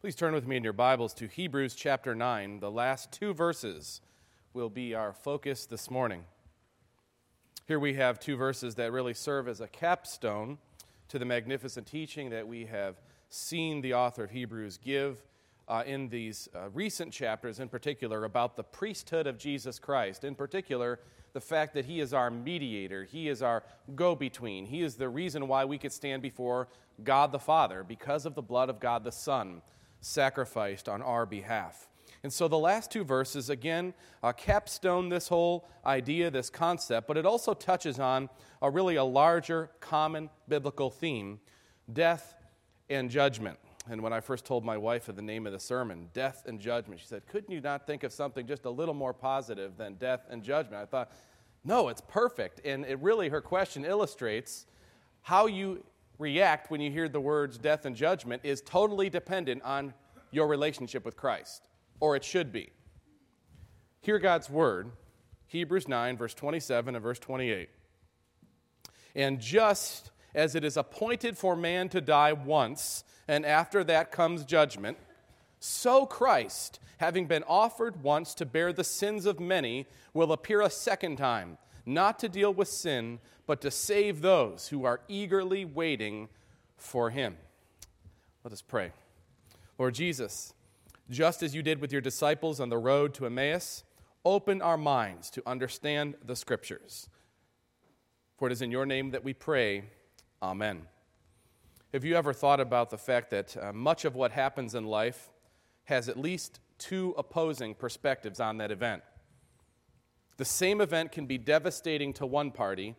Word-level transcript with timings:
Please 0.00 0.14
turn 0.14 0.32
with 0.32 0.46
me 0.46 0.56
in 0.56 0.64
your 0.64 0.72
Bibles 0.72 1.12
to 1.12 1.26
Hebrews 1.26 1.74
chapter 1.74 2.14
9. 2.14 2.60
The 2.60 2.70
last 2.70 3.12
two 3.12 3.34
verses 3.34 4.00
will 4.54 4.70
be 4.70 4.94
our 4.94 5.12
focus 5.12 5.66
this 5.66 5.90
morning. 5.90 6.24
Here 7.68 7.78
we 7.78 7.92
have 7.92 8.18
two 8.18 8.34
verses 8.34 8.76
that 8.76 8.92
really 8.92 9.12
serve 9.12 9.46
as 9.46 9.60
a 9.60 9.68
capstone 9.68 10.56
to 11.08 11.18
the 11.18 11.26
magnificent 11.26 11.86
teaching 11.86 12.30
that 12.30 12.48
we 12.48 12.64
have 12.64 12.98
seen 13.28 13.82
the 13.82 13.92
author 13.92 14.24
of 14.24 14.30
Hebrews 14.30 14.78
give 14.82 15.22
uh, 15.68 15.82
in 15.84 16.08
these 16.08 16.48
uh, 16.54 16.70
recent 16.70 17.12
chapters, 17.12 17.60
in 17.60 17.68
particular, 17.68 18.24
about 18.24 18.56
the 18.56 18.64
priesthood 18.64 19.26
of 19.26 19.36
Jesus 19.36 19.78
Christ. 19.78 20.24
In 20.24 20.34
particular, 20.34 20.98
the 21.34 21.42
fact 21.42 21.74
that 21.74 21.84
he 21.84 22.00
is 22.00 22.14
our 22.14 22.30
mediator, 22.30 23.04
he 23.04 23.28
is 23.28 23.42
our 23.42 23.64
go 23.94 24.14
between, 24.14 24.64
he 24.64 24.80
is 24.80 24.94
the 24.94 25.10
reason 25.10 25.46
why 25.46 25.66
we 25.66 25.76
could 25.76 25.92
stand 25.92 26.22
before 26.22 26.68
God 27.04 27.32
the 27.32 27.38
Father 27.38 27.84
because 27.86 28.24
of 28.24 28.34
the 28.34 28.40
blood 28.40 28.70
of 28.70 28.80
God 28.80 29.04
the 29.04 29.12
Son 29.12 29.60
sacrificed 30.00 30.88
on 30.88 31.02
our 31.02 31.26
behalf. 31.26 31.88
And 32.22 32.32
so 32.32 32.48
the 32.48 32.58
last 32.58 32.90
two 32.90 33.02
verses, 33.02 33.48
again, 33.48 33.94
uh, 34.22 34.32
capstone 34.32 35.08
this 35.08 35.28
whole 35.28 35.68
idea, 35.86 36.30
this 36.30 36.50
concept, 36.50 37.08
but 37.08 37.16
it 37.16 37.24
also 37.24 37.54
touches 37.54 37.98
on 37.98 38.28
a 38.60 38.70
really 38.70 38.96
a 38.96 39.04
larger 39.04 39.70
common 39.80 40.28
biblical 40.48 40.90
theme 40.90 41.40
death 41.90 42.34
and 42.90 43.10
judgment. 43.10 43.58
And 43.88 44.02
when 44.02 44.12
I 44.12 44.20
first 44.20 44.44
told 44.44 44.64
my 44.64 44.76
wife 44.76 45.08
of 45.08 45.16
the 45.16 45.22
name 45.22 45.46
of 45.46 45.52
the 45.52 45.58
sermon, 45.58 46.08
Death 46.12 46.44
and 46.46 46.60
Judgment, 46.60 47.00
she 47.00 47.06
said, 47.06 47.26
Couldn't 47.26 47.52
you 47.52 47.60
not 47.60 47.86
think 47.86 48.04
of 48.04 48.12
something 48.12 48.46
just 48.46 48.66
a 48.66 48.70
little 48.70 48.94
more 48.94 49.14
positive 49.14 49.76
than 49.76 49.94
death 49.94 50.26
and 50.28 50.42
judgment? 50.42 50.82
I 50.82 50.86
thought, 50.86 51.10
No, 51.64 51.88
it's 51.88 52.02
perfect. 52.02 52.60
And 52.64 52.84
it 52.84 53.00
really, 53.00 53.30
her 53.30 53.40
question 53.40 53.84
illustrates 53.84 54.66
how 55.22 55.46
you 55.46 55.82
react 56.20 56.70
when 56.70 56.80
you 56.80 56.90
hear 56.90 57.08
the 57.08 57.20
words 57.20 57.58
death 57.58 57.86
and 57.86 57.96
judgment 57.96 58.42
is 58.44 58.60
totally 58.60 59.08
dependent 59.08 59.62
on 59.62 59.94
your 60.30 60.46
relationship 60.46 61.04
with 61.04 61.16
Christ, 61.16 61.66
or 61.98 62.14
it 62.14 62.22
should 62.22 62.52
be. 62.52 62.70
Hear 64.02 64.18
God's 64.18 64.48
word, 64.48 64.92
Hebrews 65.46 65.88
9, 65.88 66.16
verse 66.16 66.34
27 66.34 66.94
and 66.94 67.02
verse 67.02 67.18
28. 67.18 67.68
And 69.14 69.40
just 69.40 70.10
as 70.34 70.54
it 70.54 70.62
is 70.62 70.76
appointed 70.76 71.36
for 71.36 71.56
man 71.56 71.88
to 71.88 72.00
die 72.00 72.32
once, 72.32 73.02
and 73.26 73.44
after 73.44 73.82
that 73.84 74.12
comes 74.12 74.44
judgment, 74.44 74.98
so 75.58 76.06
Christ, 76.06 76.78
having 76.98 77.26
been 77.26 77.42
offered 77.48 78.02
once 78.02 78.34
to 78.34 78.46
bear 78.46 78.72
the 78.72 78.84
sins 78.84 79.26
of 79.26 79.40
many, 79.40 79.86
will 80.14 80.32
appear 80.32 80.60
a 80.60 80.70
second 80.70 81.16
time 81.16 81.58
not 81.86 82.18
to 82.20 82.28
deal 82.28 82.52
with 82.52 82.68
sin, 82.68 83.18
but 83.46 83.60
to 83.60 83.70
save 83.70 84.20
those 84.20 84.68
who 84.68 84.84
are 84.84 85.00
eagerly 85.08 85.64
waiting 85.64 86.28
for 86.76 87.10
him. 87.10 87.36
Let 88.44 88.52
us 88.52 88.62
pray. 88.62 88.92
Lord 89.78 89.94
Jesus, 89.94 90.54
just 91.10 91.42
as 91.42 91.54
you 91.54 91.62
did 91.62 91.80
with 91.80 91.92
your 91.92 92.00
disciples 92.00 92.60
on 92.60 92.68
the 92.68 92.78
road 92.78 93.14
to 93.14 93.26
Emmaus, 93.26 93.82
open 94.24 94.62
our 94.62 94.76
minds 94.76 95.30
to 95.30 95.42
understand 95.46 96.14
the 96.24 96.36
scriptures. 96.36 97.08
For 98.36 98.48
it 98.48 98.52
is 98.52 98.62
in 98.62 98.70
your 98.70 98.86
name 98.86 99.10
that 99.10 99.24
we 99.24 99.34
pray. 99.34 99.84
Amen. 100.42 100.82
Have 101.92 102.04
you 102.04 102.14
ever 102.14 102.32
thought 102.32 102.60
about 102.60 102.90
the 102.90 102.98
fact 102.98 103.30
that 103.30 103.56
uh, 103.56 103.72
much 103.72 104.04
of 104.04 104.14
what 104.14 104.30
happens 104.30 104.74
in 104.74 104.84
life 104.84 105.30
has 105.84 106.08
at 106.08 106.16
least 106.16 106.60
two 106.78 107.14
opposing 107.18 107.74
perspectives 107.74 108.38
on 108.38 108.58
that 108.58 108.70
event? 108.70 109.02
The 110.40 110.46
same 110.46 110.80
event 110.80 111.12
can 111.12 111.26
be 111.26 111.36
devastating 111.36 112.14
to 112.14 112.24
one 112.24 112.50
party, 112.50 112.96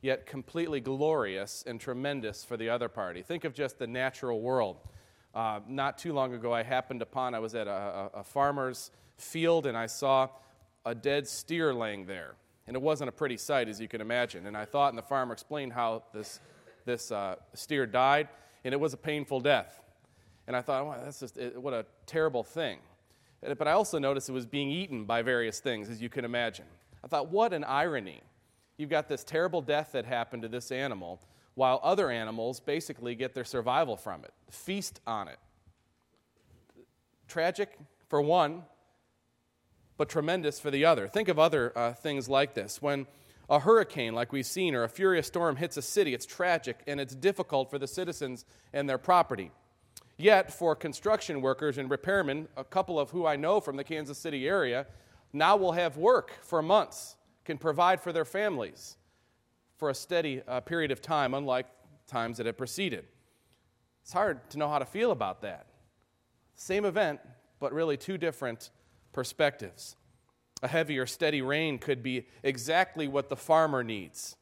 yet 0.00 0.26
completely 0.26 0.78
glorious 0.78 1.64
and 1.66 1.80
tremendous 1.80 2.44
for 2.44 2.56
the 2.56 2.70
other 2.70 2.88
party. 2.88 3.20
Think 3.20 3.42
of 3.42 3.52
just 3.52 3.80
the 3.80 3.88
natural 3.88 4.40
world. 4.40 4.76
Uh, 5.34 5.58
not 5.66 5.98
too 5.98 6.12
long 6.12 6.34
ago, 6.34 6.52
I 6.52 6.62
happened 6.62 7.02
upon, 7.02 7.34
I 7.34 7.40
was 7.40 7.56
at 7.56 7.66
a, 7.66 8.10
a, 8.14 8.22
farmer's 8.22 8.92
field 9.16 9.66
and 9.66 9.76
I 9.76 9.86
saw 9.86 10.28
a 10.86 10.94
dead 10.94 11.26
steer 11.26 11.74
laying 11.74 12.06
there. 12.06 12.36
And 12.68 12.76
it 12.76 12.80
wasn't 12.80 13.08
a 13.08 13.12
pretty 13.12 13.38
sight, 13.38 13.68
as 13.68 13.80
you 13.80 13.88
can 13.88 14.00
imagine. 14.00 14.46
And 14.46 14.56
I 14.56 14.64
thought, 14.64 14.90
and 14.90 14.98
the 14.98 15.02
farmer 15.02 15.32
explained 15.32 15.72
how 15.72 16.04
this, 16.14 16.38
this 16.84 17.10
uh, 17.10 17.34
steer 17.54 17.86
died, 17.86 18.28
and 18.62 18.72
it 18.72 18.78
was 18.78 18.94
a 18.94 18.98
painful 18.98 19.40
death. 19.40 19.80
And 20.46 20.54
I 20.54 20.62
thought, 20.62 21.04
that's 21.04 21.18
just, 21.18 21.40
what 21.56 21.74
a 21.74 21.86
terrible 22.06 22.44
thing. 22.44 22.78
But 23.40 23.68
I 23.68 23.72
also 23.72 23.98
noticed 23.98 24.28
it 24.28 24.32
was 24.32 24.46
being 24.46 24.70
eaten 24.70 25.04
by 25.04 25.22
various 25.22 25.60
things, 25.60 25.88
as 25.88 26.02
you 26.02 26.08
can 26.08 26.24
imagine. 26.24 26.66
I 27.04 27.06
thought, 27.06 27.30
what 27.30 27.52
an 27.52 27.64
irony. 27.64 28.22
You've 28.76 28.90
got 28.90 29.08
this 29.08 29.24
terrible 29.24 29.62
death 29.62 29.92
that 29.92 30.04
happened 30.04 30.42
to 30.42 30.48
this 30.48 30.72
animal, 30.72 31.20
while 31.54 31.80
other 31.82 32.10
animals 32.10 32.60
basically 32.60 33.14
get 33.14 33.34
their 33.34 33.44
survival 33.44 33.96
from 33.96 34.24
it, 34.24 34.32
feast 34.50 35.00
on 35.06 35.28
it. 35.28 35.38
Tragic 37.28 37.78
for 38.08 38.20
one, 38.20 38.62
but 39.96 40.08
tremendous 40.08 40.58
for 40.58 40.70
the 40.70 40.84
other. 40.84 41.08
Think 41.08 41.28
of 41.28 41.38
other 41.38 41.76
uh, 41.76 41.92
things 41.92 42.28
like 42.28 42.54
this. 42.54 42.80
When 42.80 43.06
a 43.50 43.58
hurricane, 43.60 44.14
like 44.14 44.32
we've 44.32 44.46
seen, 44.46 44.74
or 44.74 44.84
a 44.84 44.88
furious 44.88 45.26
storm 45.26 45.56
hits 45.56 45.76
a 45.76 45.82
city, 45.82 46.14
it's 46.14 46.26
tragic 46.26 46.80
and 46.86 47.00
it's 47.00 47.14
difficult 47.14 47.70
for 47.70 47.78
the 47.78 47.86
citizens 47.86 48.44
and 48.72 48.88
their 48.88 48.98
property. 48.98 49.50
Yet, 50.20 50.52
for 50.52 50.74
construction 50.74 51.40
workers 51.40 51.78
and 51.78 51.88
repairmen, 51.88 52.48
a 52.56 52.64
couple 52.64 52.98
of 52.98 53.10
who 53.10 53.24
I 53.24 53.36
know 53.36 53.60
from 53.60 53.76
the 53.76 53.84
Kansas 53.84 54.18
City 54.18 54.48
area, 54.48 54.84
now 55.32 55.56
will 55.56 55.72
have 55.72 55.96
work 55.96 56.32
for 56.42 56.60
months, 56.60 57.14
can 57.44 57.56
provide 57.56 58.00
for 58.00 58.12
their 58.12 58.24
families 58.24 58.96
for 59.76 59.90
a 59.90 59.94
steady 59.94 60.42
uh, 60.48 60.60
period 60.60 60.90
of 60.90 61.00
time, 61.00 61.34
unlike 61.34 61.66
times 62.08 62.38
that 62.38 62.46
have 62.46 62.58
preceded. 62.58 63.04
It's 64.02 64.12
hard 64.12 64.50
to 64.50 64.58
know 64.58 64.68
how 64.68 64.80
to 64.80 64.84
feel 64.84 65.12
about 65.12 65.40
that. 65.42 65.66
Same 66.56 66.84
event, 66.84 67.20
but 67.60 67.72
really 67.72 67.96
two 67.96 68.18
different 68.18 68.70
perspectives. 69.12 69.94
A 70.64 70.68
heavy 70.68 70.98
or 70.98 71.06
steady 71.06 71.42
rain 71.42 71.78
could 71.78 72.02
be 72.02 72.26
exactly 72.42 73.06
what 73.06 73.28
the 73.28 73.36
farmer 73.36 73.84
needs, 73.84 74.36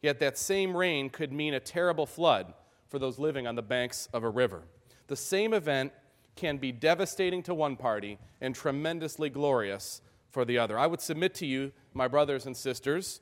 yet 0.00 0.20
that 0.20 0.38
same 0.38 0.76
rain 0.76 1.10
could 1.10 1.32
mean 1.32 1.54
a 1.54 1.60
terrible 1.60 2.06
flood 2.06 2.54
for 2.86 3.00
those 3.00 3.18
living 3.18 3.48
on 3.48 3.56
the 3.56 3.62
banks 3.62 4.08
of 4.12 4.22
a 4.22 4.30
river 4.30 4.62
the 5.08 5.16
same 5.16 5.52
event 5.52 5.92
can 6.36 6.58
be 6.58 6.70
devastating 6.70 7.42
to 7.42 7.54
one 7.54 7.76
party 7.76 8.18
and 8.40 8.54
tremendously 8.54 9.28
glorious 9.28 10.00
for 10.30 10.44
the 10.44 10.58
other. 10.58 10.78
I 10.78 10.86
would 10.86 11.00
submit 11.00 11.34
to 11.36 11.46
you, 11.46 11.72
my 11.94 12.06
brothers 12.06 12.46
and 12.46 12.56
sisters, 12.56 13.20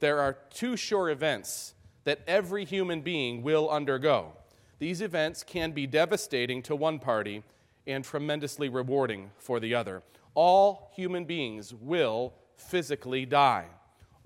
there 0.00 0.20
are 0.20 0.38
two 0.50 0.76
sure 0.76 1.10
events 1.10 1.74
that 2.04 2.20
every 2.26 2.64
human 2.64 3.00
being 3.00 3.42
will 3.42 3.68
undergo. 3.68 4.32
These 4.78 5.02
events 5.02 5.42
can 5.42 5.72
be 5.72 5.86
devastating 5.86 6.62
to 6.62 6.76
one 6.76 6.98
party 6.98 7.42
and 7.86 8.04
tremendously 8.04 8.68
rewarding 8.68 9.30
for 9.36 9.60
the 9.60 9.74
other. 9.74 10.02
All 10.34 10.90
human 10.94 11.24
beings 11.24 11.74
will 11.74 12.32
physically 12.56 13.26
die. 13.26 13.66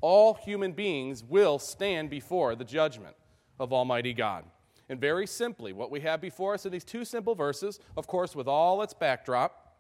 All 0.01 0.35
human 0.35 0.73
beings 0.73 1.25
will 1.25 1.59
stand 1.59 2.09
before 2.09 2.55
the 2.55 2.65
judgment 2.65 3.17
of 3.59 3.73
Almighty 3.73 4.15
God. 4.15 4.45
And 4.89 5.01
very 5.01 5.27
simply, 5.27 5.73
what 5.73 5.91
we 5.91 6.01
have 6.01 6.21
before 6.21 6.55
us 6.55 6.65
in 6.65 6.73
these 6.73 6.85
two 6.85 7.05
simple 7.05 7.35
verses, 7.35 7.79
of 7.97 8.07
course, 8.07 8.35
with 8.35 8.49
all 8.49 8.83
its 8.83 8.95
backdrop, 8.95 9.77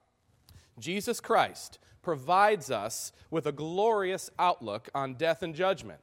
Jesus 0.78 1.20
Christ 1.20 1.78
provides 2.02 2.70
us 2.70 3.12
with 3.30 3.46
a 3.46 3.52
glorious 3.52 4.30
outlook 4.38 4.88
on 4.94 5.14
death 5.14 5.42
and 5.42 5.54
judgment, 5.54 6.00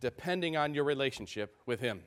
depending 0.00 0.56
on 0.56 0.74
your 0.74 0.84
relationship 0.84 1.56
with 1.66 1.80
Him. 1.80 2.02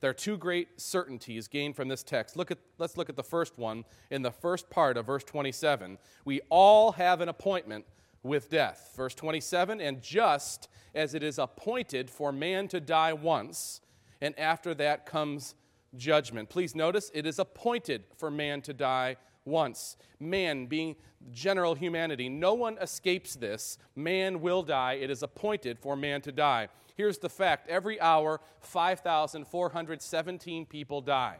There 0.00 0.10
are 0.10 0.14
two 0.14 0.38
great 0.38 0.80
certainties 0.80 1.46
gained 1.46 1.76
from 1.76 1.88
this 1.88 2.02
text. 2.02 2.36
Look 2.36 2.50
at, 2.50 2.58
let's 2.78 2.96
look 2.96 3.10
at 3.10 3.16
the 3.16 3.22
first 3.22 3.58
one 3.58 3.84
in 4.10 4.22
the 4.22 4.30
first 4.30 4.70
part 4.70 4.96
of 4.96 5.06
verse 5.06 5.24
27. 5.24 5.98
We 6.24 6.40
all 6.48 6.92
have 6.92 7.20
an 7.20 7.28
appointment 7.28 7.84
with 8.22 8.48
death. 8.48 8.92
Verse 8.96 9.14
27 9.14 9.80
And 9.80 10.02
just 10.02 10.68
as 10.94 11.14
it 11.14 11.22
is 11.22 11.38
appointed 11.38 12.10
for 12.10 12.32
man 12.32 12.66
to 12.68 12.80
die 12.80 13.12
once, 13.12 13.80
and 14.20 14.38
after 14.38 14.74
that 14.74 15.04
comes 15.04 15.54
judgment. 15.96 16.48
Please 16.48 16.74
notice 16.74 17.10
it 17.14 17.26
is 17.26 17.38
appointed 17.38 18.04
for 18.16 18.30
man 18.30 18.62
to 18.62 18.72
die 18.72 19.16
once. 19.44 19.96
Man 20.18 20.66
being 20.66 20.96
general 21.30 21.74
humanity, 21.74 22.28
no 22.28 22.54
one 22.54 22.78
escapes 22.78 23.34
this. 23.34 23.78
Man 23.94 24.40
will 24.40 24.62
die. 24.62 24.94
It 24.94 25.10
is 25.10 25.22
appointed 25.22 25.78
for 25.78 25.96
man 25.96 26.22
to 26.22 26.32
die. 26.32 26.68
Here's 26.96 27.18
the 27.18 27.28
fact 27.28 27.68
every 27.68 28.00
hour, 28.00 28.40
5,417 28.60 30.66
people 30.66 31.00
die. 31.00 31.38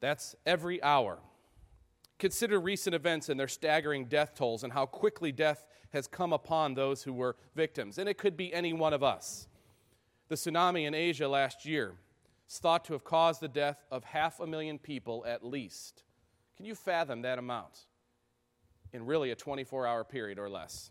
That's 0.00 0.34
every 0.44 0.82
hour. 0.82 1.18
Consider 2.18 2.58
recent 2.58 2.94
events 2.94 3.28
and 3.28 3.38
their 3.38 3.48
staggering 3.48 4.06
death 4.06 4.34
tolls 4.34 4.64
and 4.64 4.72
how 4.72 4.86
quickly 4.86 5.32
death 5.32 5.66
has 5.92 6.06
come 6.06 6.32
upon 6.32 6.74
those 6.74 7.02
who 7.02 7.12
were 7.12 7.36
victims. 7.54 7.98
And 7.98 8.08
it 8.08 8.16
could 8.16 8.36
be 8.36 8.52
any 8.54 8.72
one 8.72 8.92
of 8.92 9.02
us. 9.02 9.48
The 10.28 10.34
tsunami 10.34 10.86
in 10.86 10.94
Asia 10.94 11.28
last 11.28 11.66
year, 11.66 11.94
is 12.48 12.58
thought 12.58 12.84
to 12.84 12.92
have 12.92 13.04
caused 13.04 13.40
the 13.40 13.48
death 13.48 13.84
of 13.90 14.04
half 14.04 14.40
a 14.40 14.46
million 14.46 14.78
people 14.78 15.24
at 15.26 15.44
least. 15.44 16.02
Can 16.56 16.66
you 16.66 16.74
fathom 16.74 17.22
that 17.22 17.38
amount 17.38 17.86
in 18.92 19.04
really 19.04 19.30
a 19.30 19.36
24 19.36 19.86
hour 19.86 20.04
period 20.04 20.38
or 20.38 20.48
less? 20.48 20.90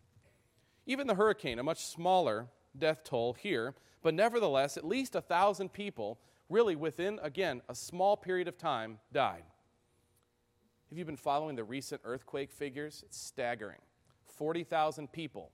Even 0.86 1.08
the 1.08 1.16
hurricane, 1.16 1.60
a 1.60 1.64
much 1.64 1.84
smaller 1.86 2.48
death 2.78 3.04
toll 3.04 3.34
here, 3.34 3.74
but 4.04 4.14
nevertheless, 4.14 4.78
at 4.78 4.86
least 4.86 5.16
a 5.16 5.22
thousand 5.22 5.74
people, 5.74 6.20
really 6.50 6.76
within, 6.76 7.20
again, 7.24 7.62
a 7.68 7.74
small 7.74 8.16
period 8.16 8.48
of 8.48 8.58
time, 8.58 9.00
died. 9.12 9.44
Have 10.90 10.98
you 11.00 11.06
been 11.06 11.18
following 11.18 11.56
the 11.56 11.64
recent 11.64 12.02
earthquake 12.04 12.52
figures? 12.52 13.04
It's 13.06 13.18
staggering. 13.18 13.80
40,000 14.38 15.12
people. 15.12 15.52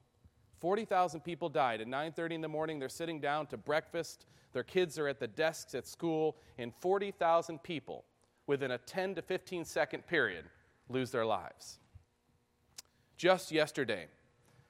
40,000 0.62 1.22
people 1.22 1.50
died. 1.50 1.82
At 1.82 1.88
9:30 1.88 2.36
in 2.36 2.42
the 2.42 2.48
morning, 2.48 2.78
they're 2.80 2.88
sitting 2.88 3.20
down 3.20 3.48
to 3.48 3.58
breakfast. 3.58 4.28
Their 4.54 4.64
kids 4.64 5.00
are 5.00 5.08
at 5.08 5.20
the 5.20 5.28
desks 5.28 5.74
at 5.74 5.88
school, 5.88 6.38
and 6.58 6.74
40,000 6.76 7.62
people 7.64 8.06
within 8.46 8.72
a 8.72 8.78
10 8.78 9.16
to 9.16 9.22
15 9.22 9.66
second 9.66 10.06
period 10.06 10.46
lose 10.88 11.10
their 11.10 11.26
lives. 11.26 11.80
Just 13.18 13.52
yesterday, 13.52 14.08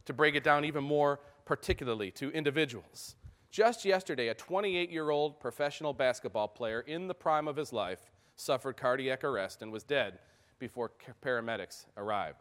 to 0.05 0.13
break 0.13 0.35
it 0.35 0.43
down 0.43 0.65
even 0.65 0.83
more 0.83 1.19
particularly 1.45 2.09
to 2.11 2.31
individuals, 2.31 3.15
just 3.49 3.83
yesterday, 3.83 4.29
a 4.29 4.33
28 4.33 4.89
year 4.89 5.09
old 5.09 5.41
professional 5.41 5.93
basketball 5.93 6.47
player 6.47 6.79
in 6.79 7.07
the 7.07 7.13
prime 7.13 7.49
of 7.49 7.57
his 7.57 7.73
life 7.73 8.09
suffered 8.37 8.77
cardiac 8.77 9.25
arrest 9.25 9.61
and 9.61 9.73
was 9.73 9.83
dead 9.83 10.19
before 10.57 10.91
paramedics 11.21 11.85
arrived. 11.97 12.39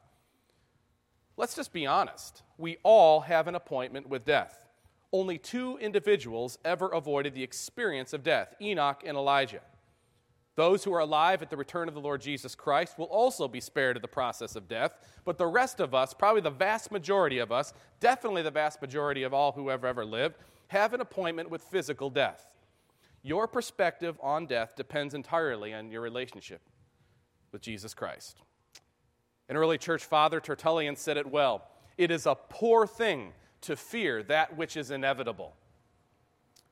Let's 1.36 1.54
just 1.54 1.72
be 1.72 1.86
honest. 1.86 2.42
We 2.58 2.78
all 2.82 3.20
have 3.20 3.48
an 3.48 3.54
appointment 3.54 4.08
with 4.08 4.24
death. 4.24 4.66
Only 5.12 5.38
two 5.38 5.76
individuals 5.78 6.58
ever 6.64 6.88
avoided 6.88 7.34
the 7.34 7.42
experience 7.42 8.12
of 8.12 8.22
death 8.22 8.54
Enoch 8.60 9.02
and 9.04 9.16
Elijah. 9.16 9.62
Those 10.56 10.84
who 10.84 10.92
are 10.92 11.00
alive 11.00 11.42
at 11.42 11.50
the 11.50 11.56
return 11.56 11.88
of 11.88 11.94
the 11.94 12.00
Lord 12.00 12.20
Jesus 12.20 12.54
Christ 12.54 12.98
will 12.98 13.06
also 13.06 13.48
be 13.48 13.60
spared 13.60 13.96
of 13.96 14.02
the 14.02 14.08
process 14.08 14.56
of 14.56 14.68
death, 14.68 14.92
but 15.24 15.38
the 15.38 15.46
rest 15.46 15.80
of 15.80 15.94
us, 15.94 16.12
probably 16.12 16.42
the 16.42 16.50
vast 16.50 16.92
majority 16.92 17.38
of 17.38 17.50
us, 17.50 17.72
definitely 17.98 18.42
the 18.42 18.50
vast 18.50 18.82
majority 18.82 19.22
of 19.22 19.32
all 19.32 19.52
who 19.52 19.68
have 19.68 19.84
ever 19.84 20.04
lived, 20.04 20.36
have 20.68 20.92
an 20.92 21.00
appointment 21.00 21.50
with 21.50 21.62
physical 21.62 22.10
death. 22.10 22.46
Your 23.22 23.48
perspective 23.48 24.18
on 24.22 24.46
death 24.46 24.76
depends 24.76 25.14
entirely 25.14 25.72
on 25.72 25.90
your 25.90 26.02
relationship 26.02 26.60
with 27.52 27.62
Jesus 27.62 27.94
Christ. 27.94 28.42
An 29.50 29.56
early 29.56 29.78
church 29.78 30.04
father, 30.04 30.38
Tertullian, 30.40 30.94
said 30.94 31.16
it 31.16 31.26
well 31.26 31.64
It 31.98 32.10
is 32.10 32.24
a 32.24 32.36
poor 32.36 32.86
thing 32.86 33.32
to 33.62 33.76
fear 33.76 34.22
that 34.22 34.56
which 34.56 34.76
is 34.76 34.90
inevitable. 34.90 35.54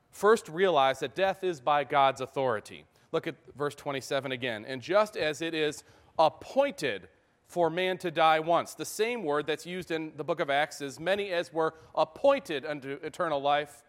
First, 0.09 0.49
realize 0.49 0.99
that 0.99 1.13
death 1.13 1.43
is 1.43 1.59
by 1.59 1.83
God's 1.83 2.21
authority. 2.21 2.85
Look 3.11 3.27
at 3.27 3.35
verse 3.55 3.75
27 3.75 4.31
again. 4.31 4.65
And 4.65 4.81
just 4.81 5.17
as 5.17 5.41
it 5.41 5.53
is 5.53 5.83
appointed 6.17 7.09
for 7.45 7.69
man 7.69 7.97
to 7.99 8.11
die 8.11 8.39
once, 8.39 8.73
the 8.73 8.85
same 8.85 9.23
word 9.23 9.45
that's 9.45 9.65
used 9.65 9.91
in 9.91 10.13
the 10.15 10.23
book 10.23 10.39
of 10.39 10.49
Acts 10.49 10.81
is 10.81 10.99
many 10.99 11.31
as 11.31 11.51
were 11.51 11.73
appointed 11.95 12.65
unto 12.65 12.97
eternal 13.03 13.41
life 13.41 13.83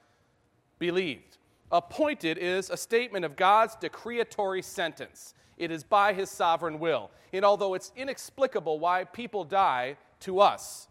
believed. 0.78 1.38
Appointed 1.70 2.38
is 2.38 2.68
a 2.68 2.76
statement 2.76 3.24
of 3.24 3.36
God's 3.36 3.76
decretory 3.76 4.62
sentence. 4.62 5.34
It 5.60 5.70
is 5.70 5.84
by 5.84 6.14
his 6.14 6.30
sovereign 6.30 6.78
will. 6.78 7.10
And 7.34 7.44
although 7.44 7.74
it's 7.74 7.92
inexplicable 7.94 8.78
why 8.78 9.04
people 9.04 9.44
die 9.44 9.98
to 10.20 10.40
us, 10.40 10.88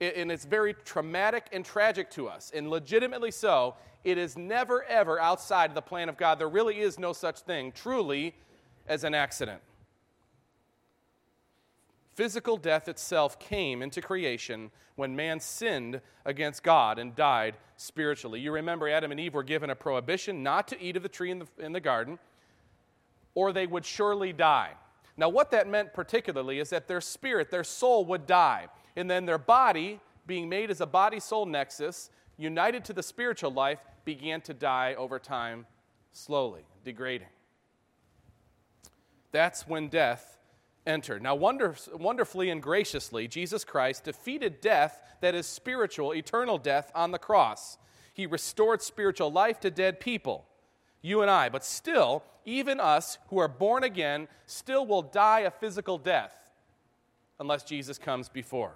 and 0.00 0.30
it's 0.30 0.44
very 0.44 0.74
traumatic 0.84 1.46
and 1.50 1.64
tragic 1.64 2.10
to 2.10 2.28
us, 2.28 2.52
and 2.54 2.68
legitimately 2.68 3.30
so, 3.30 3.74
it 4.04 4.18
is 4.18 4.36
never, 4.36 4.84
ever 4.84 5.18
outside 5.18 5.74
the 5.74 5.80
plan 5.80 6.10
of 6.10 6.18
God. 6.18 6.38
There 6.38 6.48
really 6.48 6.80
is 6.80 6.98
no 6.98 7.14
such 7.14 7.40
thing, 7.40 7.72
truly, 7.72 8.34
as 8.86 9.02
an 9.02 9.14
accident. 9.14 9.62
Physical 12.14 12.58
death 12.58 12.88
itself 12.88 13.38
came 13.38 13.80
into 13.80 14.02
creation 14.02 14.70
when 14.96 15.16
man 15.16 15.40
sinned 15.40 16.02
against 16.26 16.62
God 16.62 16.98
and 16.98 17.16
died 17.16 17.56
spiritually. 17.78 18.40
You 18.40 18.52
remember 18.52 18.90
Adam 18.90 19.10
and 19.10 19.18
Eve 19.18 19.32
were 19.32 19.42
given 19.42 19.70
a 19.70 19.74
prohibition 19.74 20.42
not 20.42 20.68
to 20.68 20.82
eat 20.82 20.98
of 20.98 21.02
the 21.02 21.08
tree 21.08 21.30
in 21.30 21.38
the, 21.38 21.46
in 21.58 21.72
the 21.72 21.80
garden, 21.80 22.18
or 23.34 23.52
they 23.52 23.66
would 23.66 23.84
surely 23.84 24.32
die. 24.32 24.72
Now, 25.16 25.28
what 25.28 25.50
that 25.50 25.68
meant 25.68 25.92
particularly 25.92 26.58
is 26.58 26.70
that 26.70 26.88
their 26.88 27.00
spirit, 27.00 27.50
their 27.50 27.64
soul 27.64 28.04
would 28.06 28.26
die, 28.26 28.68
and 28.96 29.10
then 29.10 29.26
their 29.26 29.38
body, 29.38 30.00
being 30.26 30.48
made 30.48 30.70
as 30.70 30.80
a 30.80 30.86
body 30.86 31.20
soul 31.20 31.46
nexus, 31.46 32.10
united 32.38 32.84
to 32.86 32.92
the 32.92 33.02
spiritual 33.02 33.50
life, 33.50 33.80
began 34.04 34.40
to 34.42 34.54
die 34.54 34.94
over 34.94 35.18
time, 35.18 35.66
slowly, 36.12 36.62
degrading. 36.84 37.28
That's 39.32 39.66
when 39.66 39.88
death 39.88 40.38
entered. 40.86 41.22
Now, 41.22 41.34
wonder, 41.34 41.76
wonderfully 41.94 42.50
and 42.50 42.62
graciously, 42.62 43.28
Jesus 43.28 43.64
Christ 43.64 44.04
defeated 44.04 44.60
death 44.60 45.02
that 45.20 45.34
is 45.34 45.46
spiritual, 45.46 46.12
eternal 46.14 46.58
death 46.58 46.90
on 46.94 47.12
the 47.12 47.18
cross. 47.18 47.78
He 48.12 48.26
restored 48.26 48.82
spiritual 48.82 49.32
life 49.32 49.60
to 49.60 49.70
dead 49.70 50.00
people, 50.00 50.46
you 51.02 51.20
and 51.20 51.30
I. 51.30 51.48
But 51.48 51.64
still, 51.64 52.22
even 52.44 52.80
us 52.80 53.18
who 53.28 53.38
are 53.38 53.48
born 53.48 53.84
again 53.84 54.28
still 54.46 54.86
will 54.86 55.02
die 55.02 55.40
a 55.40 55.50
physical 55.50 55.98
death 55.98 56.50
unless 57.38 57.64
Jesus 57.64 57.98
comes 57.98 58.28
before. 58.28 58.72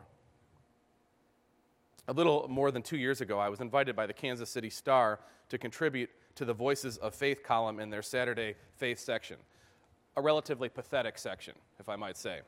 A 2.08 2.12
little 2.12 2.46
more 2.48 2.70
than 2.70 2.82
two 2.82 2.96
years 2.96 3.20
ago, 3.20 3.38
I 3.38 3.48
was 3.48 3.60
invited 3.60 3.96
by 3.96 4.06
the 4.06 4.12
Kansas 4.12 4.50
City 4.50 4.70
Star 4.70 5.18
to 5.48 5.58
contribute 5.58 6.10
to 6.36 6.44
the 6.44 6.54
Voices 6.54 6.98
of 6.98 7.14
Faith 7.14 7.42
column 7.42 7.80
in 7.80 7.90
their 7.90 8.02
Saturday 8.02 8.54
Faith 8.76 8.98
section. 8.98 9.36
A 10.16 10.22
relatively 10.22 10.68
pathetic 10.68 11.18
section, 11.18 11.54
if 11.80 11.88
I 11.88 11.96
might 11.96 12.16
say. 12.16 12.40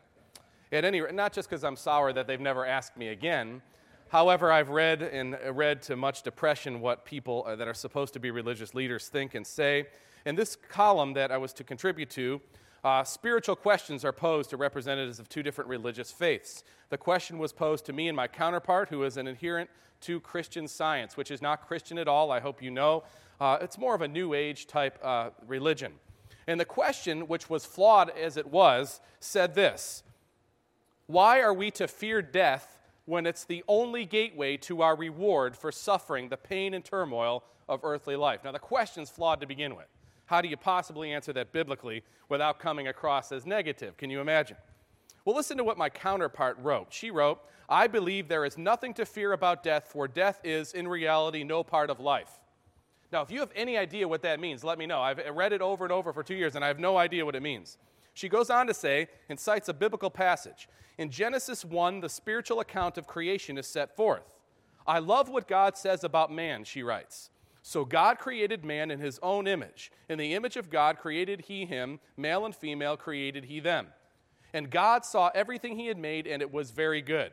At 0.71 0.85
any 0.85 1.01
rate, 1.01 1.15
not 1.15 1.33
just 1.33 1.49
because 1.49 1.65
I'm 1.65 1.77
sour 1.77 2.13
that 2.13 2.27
they've 2.27 2.41
never 2.41 2.67
asked 2.67 2.97
me 2.97 3.09
again. 3.09 3.63
However, 4.09 4.51
I've 4.51 4.71
read 4.71 5.03
and 5.03 5.37
read 5.53 5.83
to 5.83 5.97
much 5.97 6.23
depression 6.23 6.81
what 6.81 7.05
people 7.05 7.45
uh, 7.47 7.57
that 7.57 7.69
are 7.69 7.75
supposed 7.75 8.15
to 8.15 8.21
be 8.21 8.31
religious 8.31 8.75
leaders 8.75 9.09
think 9.09 9.35
and 9.35 9.47
say. 9.47 9.87
In 10.25 10.35
this 10.35 10.57
column 10.57 11.13
that 11.13 11.31
I 11.31 11.37
was 11.37 11.53
to 11.55 11.65
contribute 11.65 12.09
to, 12.11 12.41
uh, 12.85 13.05
spiritual 13.05 13.57
questions 13.57 14.05
are 14.07 14.13
posed 14.13 14.51
to 14.51 14.57
representatives 14.57 15.19
of 15.19 15.29
two 15.29 15.43
different 15.43 15.69
religious 15.69 16.11
faiths. 16.11 16.65
The 16.89 16.97
question 16.97 17.39
was 17.39 17.53
posed 17.53 17.85
to 17.87 17.93
me 17.93 18.09
and 18.09 18.17
my 18.17 18.29
counterpart, 18.29 18.89
who 18.89 19.03
is 19.03 19.19
an 19.19 19.27
adherent 19.27 19.69
to 20.03 20.21
Christian 20.21 20.69
science, 20.69 21.17
which 21.17 21.31
is 21.31 21.43
not 21.43 21.67
Christian 21.67 21.99
at 21.99 22.09
all, 22.09 22.31
I 22.31 22.41
hope 22.41 22.63
you 22.63 22.71
know. 22.71 23.05
Uh, 23.41 23.59
it's 23.61 23.77
more 23.77 23.95
of 23.95 24.01
a 24.01 24.09
New 24.09 24.33
Age 24.33 24.67
type 24.67 24.99
uh, 25.03 25.31
religion. 25.47 25.93
And 26.47 26.59
the 26.59 26.65
question, 26.65 27.29
which 27.29 27.51
was 27.51 27.67
flawed 27.67 28.11
as 28.11 28.39
it 28.39 28.47
was, 28.47 29.01
said 29.21 29.55
this 29.55 30.03
Why 31.07 31.41
are 31.41 31.53
we 31.53 31.71
to 31.73 31.87
fear 31.87 32.23
death 32.23 32.78
when 33.09 33.25
it's 33.25 33.45
the 33.45 33.65
only 33.69 34.05
gateway 34.05 34.55
to 34.55 34.83
our 34.83 34.95
reward 34.95 35.57
for 35.57 35.73
suffering 35.73 36.29
the 36.29 36.37
pain 36.37 36.75
and 36.75 36.85
turmoil 36.85 37.43
of 37.67 37.81
earthly 37.83 38.17
life? 38.17 38.45
Now, 38.45 38.53
the 38.53 38.59
question's 38.59 39.09
flawed 39.09 39.41
to 39.41 39.47
begin 39.47 39.75
with. 39.75 39.87
How 40.27 40.43
do 40.43 40.49
you 40.49 40.59
possibly 40.59 41.11
answer 41.11 41.33
that 41.33 41.51
biblically 41.51 42.03
without 42.29 42.59
coming 42.59 42.87
across 42.87 43.33
as 43.33 43.47
negative? 43.47 43.97
Can 43.97 44.11
you 44.11 44.21
imagine? 44.21 44.59
Well, 45.25 45.35
listen 45.35 45.57
to 45.57 45.65
what 45.65 45.79
my 45.79 45.89
counterpart 45.89 46.59
wrote. 46.61 46.89
She 46.91 47.11
wrote, 47.11 47.41
I 47.67 47.87
believe 47.87 48.29
there 48.29 48.45
is 48.45 48.59
nothing 48.59 48.93
to 48.95 49.07
fear 49.07 49.33
about 49.33 49.63
death, 49.63 49.89
for 49.91 50.07
death 50.07 50.41
is, 50.45 50.75
in 50.75 50.87
reality, 50.87 51.45
no 51.45 51.65
part 51.65 51.89
of 51.89 52.01
life. 52.01 52.39
Now, 53.11 53.23
if 53.23 53.31
you 53.31 53.41
have 53.41 53.53
any 53.57 53.79
idea 53.79 54.07
what 54.07 54.21
that 54.21 54.39
means, 54.39 54.63
let 54.65 54.79
me 54.79 54.85
know. 54.85 55.01
I've 55.01 55.19
read 55.35 55.55
it 55.55 55.63
over 55.63 55.85
and 55.85 55.93
over 55.93 56.13
for 56.13 56.23
two 56.23 56.35
years, 56.35 56.57
and 56.57 56.65
I 56.65 56.69
have 56.69 56.79
no 56.79 56.99
idea 56.99 57.25
what 57.25 57.35
it 57.35 57.43
means. 57.43 57.79
She 58.19 58.29
goes 58.29 58.51
on 58.51 58.67
to 58.67 58.75
say, 58.75 59.07
and 59.29 59.39
cites 59.39 59.69
a 59.69 59.73
biblical 59.73 60.11
passage. 60.11 60.69
In 60.99 61.09
Genesis 61.09 61.65
1, 61.65 62.01
the 62.01 62.09
spiritual 62.09 62.59
account 62.59 62.99
of 62.99 63.07
creation 63.07 63.57
is 63.57 63.69
set 63.69 63.95
forth. 63.95 64.25
I 64.89 64.99
love 64.99 65.29
what 65.29 65.47
God 65.47 65.79
says 65.79 66.03
about 66.03 66.33
man, 66.33 66.65
she 66.65 66.83
writes. 66.83 67.31
So 67.63 67.85
God 67.85 68.19
created 68.19 68.65
man 68.65 68.91
in 68.91 68.99
his 68.99 69.21
own 69.23 69.47
image. 69.47 69.93
In 70.09 70.19
the 70.19 70.35
image 70.35 70.57
of 70.57 70.69
God 70.69 70.99
created 70.99 71.43
he 71.43 71.65
him, 71.65 72.01
male 72.17 72.45
and 72.45 72.57
female 72.57 72.97
created 72.97 73.45
he 73.45 73.61
them. 73.61 73.87
And 74.53 74.69
God 74.69 75.05
saw 75.05 75.31
everything 75.33 75.79
he 75.79 75.87
had 75.87 75.97
made, 75.97 76.27
and 76.27 76.43
it 76.43 76.53
was 76.53 76.73
very 76.73 77.01
good. 77.01 77.31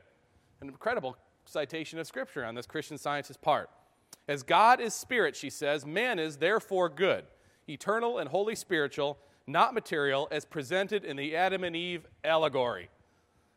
An 0.62 0.68
incredible 0.68 1.18
citation 1.46 1.98
of 1.98 2.06
scripture 2.06 2.46
on 2.46 2.54
this 2.54 2.68
Christian 2.68 3.00
scientist's 3.00 3.42
part. 3.42 3.72
As 4.28 4.44
God 4.44 4.80
is 4.80 4.94
spirit, 4.94 5.36
she 5.36 5.50
says, 5.50 5.84
man 5.84 6.20
is 6.20 6.38
therefore 6.38 6.90
good, 6.90 7.26
eternal 7.68 8.20
and 8.20 8.30
holy 8.30 8.54
spiritual, 8.54 9.18
not 9.48 9.74
material, 9.74 10.28
as 10.32 10.46
presented 10.46 11.04
in 11.06 11.18
the 11.18 11.36
Adam 11.36 11.64
and 11.64 11.76
Eve 11.76 12.08
allegory. 12.24 12.90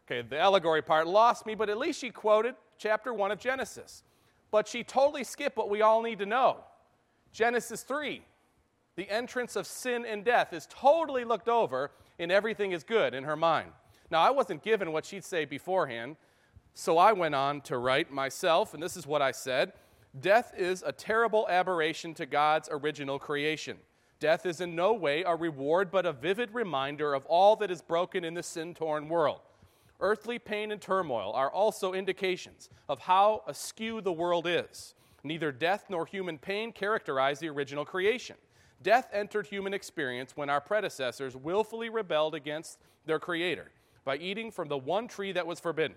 Okay, 0.07 0.27
the 0.27 0.39
allegory 0.39 0.83
part 0.83 1.07
lost 1.07 1.47
me, 1.47 1.55
but 1.55 1.69
at 1.69 1.79
least 1.79 2.01
she 2.01 2.11
quoted 2.11 2.55
chapter 2.79 3.13
1 3.13 3.31
of 3.31 3.39
Genesis. 3.39 4.03
But 4.51 4.67
she 4.67 4.83
totally 4.83 5.25
skipped 5.25 5.57
what 5.57 5.69
we 5.69 5.83
all 5.83 6.03
need 6.03 6.19
to 6.21 6.27
know. 6.27 6.59
Genesis 7.33 7.83
3, 7.83 8.23
the 8.97 9.11
entrance 9.11 9.55
of 9.55 9.67
sin 9.67 10.05
and 10.07 10.25
death 10.25 10.53
is 10.53 10.67
totally 10.71 11.25
looked 11.25 11.49
over, 11.49 11.91
and 12.19 12.33
everything 12.33 12.73
is 12.73 12.83
good 12.85 13.15
in 13.15 13.25
her 13.25 13.37
mind. 13.37 13.71
Now, 14.11 14.21
I 14.21 14.31
wasn't 14.31 14.63
given 14.63 14.93
what 14.93 15.05
she'd 15.05 15.25
say 15.25 15.45
beforehand, 15.45 16.17
so 16.75 16.97
I 16.97 17.13
went 17.13 17.35
on 17.35 17.61
to 17.63 17.77
write 17.77 18.11
myself, 18.11 18.73
and 18.73 18.83
this 18.83 18.97
is 18.97 19.07
what 19.07 19.23
I 19.23 19.33
said 19.33 19.73
Death 20.19 20.53
is 20.57 20.83
a 20.87 20.93
terrible 20.93 21.47
aberration 21.49 22.15
to 22.15 22.27
God's 22.27 22.69
original 22.73 23.19
creation. 23.19 23.77
Death 24.21 24.47
is 24.47 24.61
in 24.61 24.75
no 24.75 24.93
way 24.93 25.23
a 25.23 25.35
reward, 25.35 25.91
but 25.91 26.07
a 26.07 26.13
vivid 26.13 26.53
reminder 26.53 27.15
of 27.15 27.25
all 27.27 27.55
that 27.57 27.71
is 27.71 27.83
broken 27.83 28.25
in 28.25 28.35
the 28.35 28.43
sin 28.43 28.75
torn 28.75 29.09
world. 29.09 29.41
Earthly 30.01 30.39
pain 30.39 30.73
and 30.73 30.81
turmoil 30.81 31.33
are 31.35 31.51
also 31.51 31.93
indications 31.93 32.69
of 32.89 33.01
how 33.01 33.43
askew 33.47 34.01
the 34.01 34.13
world 34.13 34.47
is. 34.47 34.95
Neither 35.25 35.53
death 35.53 35.87
nor 35.89 36.07
human 36.07 36.39
pain 36.39 36.73
characterize 36.73 37.39
the 37.41 37.49
original 37.49 37.85
creation. 37.85 38.37
Death 38.83 39.09
entered 39.13 39.47
human 39.47 39.75
experience 39.75 40.37
when 40.37 40.49
our 40.49 40.61
predecessors 40.61 41.37
willfully 41.37 41.89
rebelled 41.89 42.35
against 42.35 42.79
their 43.07 43.19
Creator. 43.19 43.71
by 44.05 44.17
eating 44.17 44.51
from 44.51 44.69
the 44.69 44.79
one 44.79 45.07
tree 45.07 45.33
that 45.33 45.47
was 45.47 45.61
forbidden. 45.61 45.97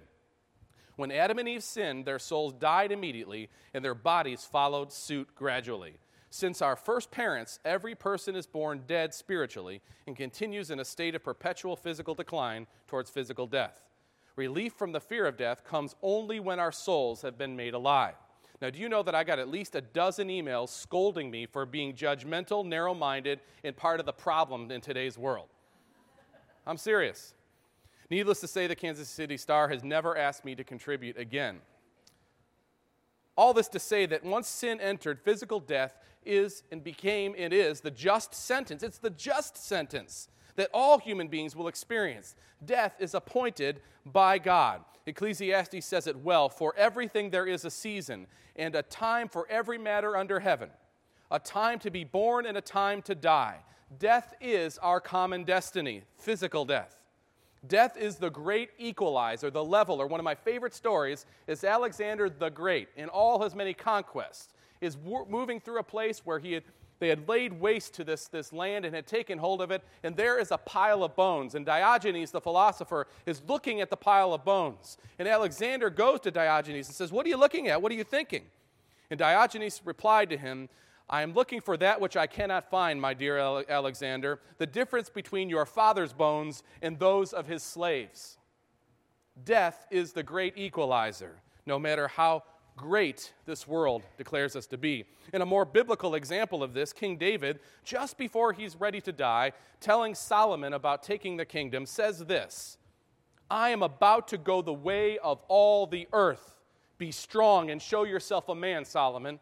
When 0.97 1.13
Adam 1.13 1.39
and 1.39 1.47
Eve 1.47 1.63
sinned, 1.63 2.03
their 2.03 2.19
souls 2.19 2.51
died 2.51 2.91
immediately, 2.91 3.49
and 3.73 3.85
their 3.85 3.95
bodies 3.95 4.43
followed 4.43 4.91
suit 4.91 5.29
gradually. 5.33 6.00
Since 6.33 6.61
our 6.61 6.77
first 6.77 7.11
parents, 7.11 7.59
every 7.65 7.93
person 7.93 8.38
is 8.38 8.47
born 8.47 8.83
dead 8.88 9.13
spiritually 9.13 9.81
and 10.07 10.15
continues 10.15 10.71
in 10.71 10.79
a 10.79 10.85
state 10.85 11.13
of 11.13 11.25
perpetual 11.25 11.75
physical 11.75 12.15
decline 12.15 12.67
towards 12.88 13.09
physical 13.09 13.47
death. 13.47 13.83
Relief 14.38 14.71
from 14.71 14.93
the 14.93 15.01
fear 15.01 15.27
of 15.27 15.35
death 15.35 15.65
comes 15.65 15.93
only 16.01 16.39
when 16.39 16.57
our 16.57 16.71
souls 16.71 17.21
have 17.21 17.38
been 17.38 17.57
made 17.57 17.73
alive. 17.73 18.15
Now, 18.61 18.69
do 18.69 18.79
you 18.79 18.88
know 18.88 19.03
that 19.03 19.13
I 19.13 19.25
got 19.25 19.39
at 19.39 19.50
least 19.50 19.75
a 19.75 19.81
dozen 19.81 20.29
emails 20.29 20.69
scolding 20.69 21.29
me 21.29 21.47
for 21.47 21.65
being 21.65 21.95
judgmental, 21.95 22.65
narrow 22.65 22.93
minded, 22.93 23.41
and 23.65 23.75
part 23.75 24.00
of 24.00 24.05
the 24.05 24.13
problem 24.13 24.71
in 24.71 24.79
today's 24.79 25.17
world? 25.17 25.50
I'm 26.65 26.77
serious. 26.77 27.33
Needless 28.09 28.39
to 28.39 28.47
say, 28.47 28.67
the 28.67 28.75
Kansas 28.75 29.09
City 29.09 29.35
Star 29.35 29.67
has 29.67 29.83
never 29.83 30.17
asked 30.17 30.45
me 30.45 30.55
to 30.55 30.63
contribute 30.63 31.17
again. 31.17 31.59
All 33.35 33.53
this 33.53 33.67
to 33.69 33.79
say 33.79 34.05
that 34.05 34.23
once 34.23 34.47
sin 34.47 34.79
entered, 34.79 35.19
physical 35.19 35.59
death 35.59 35.97
is 36.25 36.63
and 36.71 36.83
became 36.83 37.35
and 37.37 37.53
is 37.53 37.81
the 37.81 37.91
just 37.91 38.33
sentence. 38.33 38.83
It's 38.83 38.97
the 38.97 39.09
just 39.09 39.57
sentence 39.57 40.29
that 40.55 40.69
all 40.73 40.97
human 40.97 41.27
beings 41.27 41.55
will 41.55 41.67
experience. 41.67 42.35
Death 42.63 42.95
is 42.99 43.13
appointed 43.13 43.81
by 44.05 44.37
God. 44.37 44.81
Ecclesiastes 45.05 45.85
says 45.85 46.07
it 46.07 46.17
well 46.19 46.49
For 46.49 46.73
everything 46.77 47.29
there 47.29 47.47
is 47.47 47.65
a 47.65 47.71
season, 47.71 48.27
and 48.55 48.75
a 48.75 48.83
time 48.83 49.27
for 49.27 49.47
every 49.49 49.77
matter 49.77 50.17
under 50.17 50.39
heaven, 50.39 50.69
a 51.29 51.39
time 51.39 51.79
to 51.79 51.89
be 51.89 52.03
born 52.03 52.45
and 52.45 52.57
a 52.57 52.61
time 52.61 53.01
to 53.03 53.15
die. 53.15 53.59
Death 53.99 54.33
is 54.39 54.77
our 54.79 54.99
common 54.99 55.43
destiny, 55.43 56.03
physical 56.17 56.65
death. 56.65 56.97
Death 57.67 57.95
is 57.97 58.15
the 58.15 58.29
great 58.29 58.71
equalizer, 58.79 59.51
the 59.51 59.63
leveler. 59.63 60.07
One 60.07 60.19
of 60.19 60.23
my 60.23 60.33
favorite 60.35 60.73
stories 60.73 61.25
is 61.47 61.63
Alexander 61.63 62.29
the 62.29 62.49
Great, 62.49 62.89
in 62.95 63.07
all 63.09 63.43
his 63.43 63.53
many 63.53 63.73
conquests, 63.73 64.53
is 64.81 64.97
moving 65.29 65.59
through 65.59 65.79
a 65.79 65.83
place 65.83 66.21
where 66.25 66.39
he 66.39 66.53
had, 66.53 66.63
they 67.00 67.07
had 67.07 67.29
laid 67.29 67.53
waste 67.53 67.93
to 67.95 68.03
this, 68.03 68.27
this 68.27 68.51
land 68.51 68.83
and 68.83 68.93
had 68.93 69.07
taken 69.07 69.38
hold 69.38 69.61
of 69.61 69.71
it, 69.71 69.83
and 70.03 70.15
there 70.15 70.39
is 70.39 70.51
a 70.51 70.57
pile 70.57 71.03
of 71.03 71.15
bones. 71.15 71.55
And 71.55 71.65
Diogenes, 71.65 72.31
the 72.31 72.41
philosopher, 72.41 73.07
is 73.25 73.41
looking 73.47 73.81
at 73.81 73.89
the 73.89 73.97
pile 73.97 74.33
of 74.33 74.43
bones. 74.43 74.97
And 75.17 75.27
Alexander 75.27 75.89
goes 75.89 76.19
to 76.21 76.31
Diogenes 76.31 76.88
and 76.88 76.95
says, 76.95 77.11
What 77.11 77.25
are 77.25 77.29
you 77.29 77.38
looking 77.38 77.67
at? 77.67 77.81
What 77.81 77.91
are 77.91 77.95
you 77.95 78.03
thinking? 78.03 78.43
And 79.09 79.17
Diogenes 79.17 79.81
replied 79.85 80.29
to 80.29 80.38
him, 80.38 80.69
I 81.09 81.23
am 81.23 81.33
looking 81.33 81.59
for 81.59 81.75
that 81.77 82.00
which 82.00 82.15
I 82.15 82.25
cannot 82.25 82.69
find, 82.69 83.00
my 83.00 83.13
dear 83.13 83.38
Alexander, 83.38 84.39
the 84.57 84.65
difference 84.65 85.09
between 85.09 85.50
your 85.50 85.65
father's 85.65 86.13
bones 86.13 86.63
and 86.81 86.97
those 86.97 87.33
of 87.33 87.47
his 87.47 87.61
slaves. 87.61 88.38
Death 89.43 89.85
is 89.91 90.13
the 90.13 90.23
great 90.23 90.57
equalizer, 90.57 91.41
no 91.65 91.77
matter 91.77 92.07
how 92.07 92.43
great 92.75 93.33
this 93.45 93.67
world 93.67 94.03
declares 94.17 94.55
us 94.55 94.65
to 94.67 94.77
be. 94.77 95.05
In 95.33 95.41
a 95.41 95.45
more 95.45 95.65
biblical 95.65 96.15
example 96.15 96.63
of 96.63 96.73
this, 96.73 96.93
King 96.93 97.17
David, 97.17 97.59
just 97.83 98.17
before 98.17 98.53
he's 98.53 98.75
ready 98.75 99.01
to 99.01 99.11
die, 99.11 99.51
telling 99.79 100.15
Solomon 100.15 100.73
about 100.73 101.03
taking 101.03 101.37
the 101.37 101.45
kingdom, 101.45 101.85
says 101.85 102.19
this 102.19 102.77
I 103.49 103.69
am 103.69 103.83
about 103.83 104.29
to 104.29 104.37
go 104.37 104.61
the 104.61 104.73
way 104.73 105.17
of 105.17 105.41
all 105.47 105.85
the 105.85 106.07
earth. 106.13 106.55
Be 106.97 107.11
strong 107.11 107.69
and 107.69 107.81
show 107.81 108.03
yourself 108.03 108.47
a 108.49 108.55
man, 108.55 108.85
Solomon. 108.85 109.39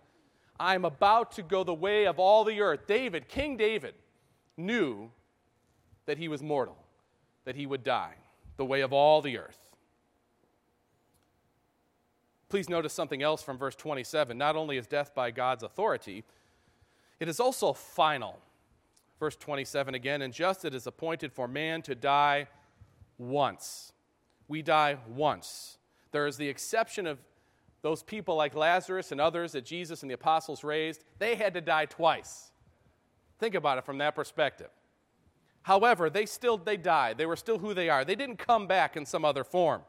I 0.60 0.76
am 0.76 0.84
about 0.84 1.32
to 1.34 1.44
go 1.44 1.64
the 1.64 1.74
way 1.74 2.06
of 2.06 2.20
all 2.20 2.44
the 2.44 2.60
earth. 2.62 2.88
David, 2.88 3.28
King 3.28 3.56
David, 3.56 3.94
knew 4.58 5.12
that 6.06 6.18
he 6.18 6.28
was 6.28 6.42
mortal, 6.42 6.78
that 7.46 7.56
he 7.56 7.66
would 7.66 7.84
die, 7.84 8.16
the 8.58 8.66
way 8.66 8.82
of 8.82 8.92
all 8.92 9.22
the 9.22 9.38
earth. 9.38 9.69
Please 12.50 12.68
notice 12.68 12.94
something 12.94 13.22
else 13.22 13.44
from 13.44 13.58
verse 13.58 13.76
27. 13.76 14.38
Not 14.38 14.56
only 14.56 14.78
is 14.78 14.88
death 14.88 15.14
by 15.14 15.30
God's 15.32 15.64
authority, 15.64 16.24
it 17.20 17.28
is 17.30 17.40
also 17.40 17.74
final. 17.74 18.40
Verse 19.20 19.36
27 19.36 19.96
again, 19.96 20.22
and 20.22 20.34
just 20.34 20.66
it 20.66 20.74
is 20.74 20.88
appointed 20.88 21.32
for 21.32 21.48
man 21.48 21.82
to 21.84 21.94
die 21.94 22.48
once. 23.18 23.92
We 24.48 24.62
die 24.62 24.98
once. 25.08 25.78
There 26.12 26.26
is 26.26 26.38
the 26.38 26.48
exception 26.48 27.06
of 27.06 27.20
those 27.82 28.02
people 28.02 28.36
like 28.36 28.56
Lazarus 28.56 29.12
and 29.12 29.22
others 29.22 29.52
that 29.52 29.66
Jesus 29.66 30.02
and 30.02 30.10
the 30.10 30.16
apostles 30.16 30.64
raised. 30.64 31.04
They 31.20 31.36
had 31.36 31.54
to 31.54 31.62
die 31.62 31.86
twice. 31.86 32.52
Think 33.38 33.56
about 33.56 33.78
it 33.78 33.86
from 33.86 34.00
that 34.00 34.16
perspective. 34.16 34.70
However, 35.64 36.10
they 36.10 36.26
still 36.26 36.58
they 36.58 36.78
died. 36.78 37.18
They 37.18 37.26
were 37.26 37.36
still 37.36 37.60
who 37.60 37.74
they 37.74 37.90
are. 37.90 38.04
They 38.04 38.16
didn't 38.16 38.38
come 38.38 38.68
back 38.68 38.98
in 38.98 39.06
some 39.06 39.24
other 39.24 39.44
form. 39.44 39.82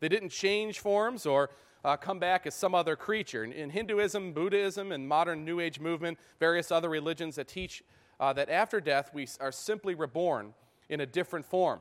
They 0.00 0.08
didn't 0.08 0.30
change 0.30 0.80
forms 0.80 1.26
or 1.26 1.50
uh, 1.84 1.96
come 1.96 2.18
back 2.18 2.46
as 2.46 2.54
some 2.54 2.74
other 2.74 2.96
creature. 2.96 3.44
In, 3.44 3.52
in, 3.52 3.70
Hinduism, 3.70 4.32
Buddhism, 4.32 4.92
and 4.92 5.08
modern 5.08 5.44
New 5.44 5.60
Age 5.60 5.80
movement, 5.80 6.18
various 6.40 6.70
other 6.70 6.88
religions 6.88 7.36
that 7.36 7.48
teach 7.48 7.82
uh, 8.20 8.32
that 8.32 8.50
after 8.50 8.80
death 8.80 9.10
we 9.14 9.28
are 9.40 9.52
simply 9.52 9.94
reborn 9.94 10.54
in 10.88 11.00
a 11.00 11.06
different 11.06 11.46
form, 11.46 11.80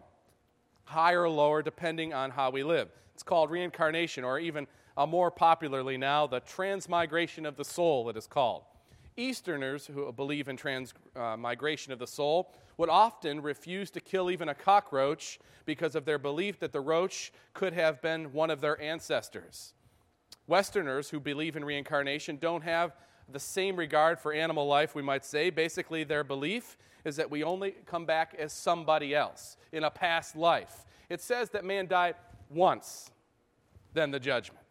higher 0.83 1.23
or 1.23 1.29
lower, 1.29 1.61
depending 1.61 2.13
on 2.13 2.31
how 2.31 2.49
we 2.49 2.63
live. 2.63 2.89
It's 3.13 3.23
called 3.23 3.49
reincarnation, 3.49 4.23
or 4.23 4.39
even 4.39 4.67
uh, 4.95 5.05
more 5.05 5.31
popularly 5.31 5.97
now, 5.97 6.27
the 6.27 6.39
transmigration 6.39 7.45
of 7.45 7.55
the 7.55 7.65
soul, 7.65 8.09
it 8.09 8.17
is 8.17 8.27
called. 8.27 8.63
Easterners 9.15 9.87
who 9.87 10.11
believe 10.11 10.47
in 10.47 10.55
transmigration 10.55 11.91
uh, 11.91 11.93
of 11.93 11.99
the 11.99 12.05
soul 12.07 12.53
would 12.77 12.89
often 12.89 13.41
refuse 13.41 13.89
to 13.91 13.99
kill 13.99 14.29
even 14.29 14.49
a 14.49 14.53
cockroach 14.53 15.39
because 15.65 15.95
of 15.95 16.05
their 16.05 16.19
belief 16.19 16.59
that 16.59 16.71
the 16.71 16.79
roach 16.79 17.31
could 17.53 17.73
have 17.73 18.01
been 18.01 18.31
one 18.31 18.51
of 18.51 18.61
their 18.61 18.79
ancestors. 18.79 19.73
Westerners 20.47 21.09
who 21.09 21.19
believe 21.19 21.55
in 21.55 21.63
reincarnation 21.63 22.37
don't 22.37 22.63
have 22.63 22.95
the 23.29 23.39
same 23.39 23.75
regard 23.75 24.19
for 24.19 24.33
animal 24.33 24.65
life, 24.65 24.95
we 24.95 25.01
might 25.01 25.25
say. 25.25 25.49
Basically, 25.49 26.03
their 26.03 26.23
belief 26.23 26.77
is 27.03 27.17
that 27.17 27.29
we 27.29 27.43
only 27.43 27.75
come 27.85 28.05
back 28.05 28.35
as 28.39 28.53
somebody 28.53 29.13
else 29.13 29.57
in 29.71 29.83
a 29.83 29.91
past 29.91 30.35
life. 30.35 30.85
It 31.09 31.21
says 31.21 31.49
that 31.51 31.65
man 31.65 31.87
died 31.87 32.15
once, 32.49 33.11
then 33.93 34.11
the 34.11 34.19
judgment. 34.19 34.63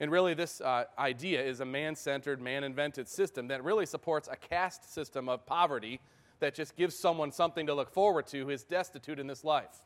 And 0.00 0.10
really, 0.10 0.34
this 0.34 0.60
uh, 0.60 0.84
idea 0.98 1.42
is 1.44 1.60
a 1.60 1.64
man 1.64 1.94
centered, 1.94 2.40
man 2.40 2.64
invented 2.64 3.08
system 3.08 3.48
that 3.48 3.62
really 3.62 3.86
supports 3.86 4.28
a 4.30 4.36
caste 4.36 4.92
system 4.92 5.28
of 5.28 5.46
poverty 5.46 6.00
that 6.40 6.54
just 6.54 6.74
gives 6.76 6.96
someone 6.98 7.30
something 7.30 7.66
to 7.66 7.74
look 7.74 7.90
forward 7.90 8.26
to 8.28 8.40
who 8.40 8.50
is 8.50 8.64
destitute 8.64 9.20
in 9.20 9.28
this 9.28 9.44
life. 9.44 9.82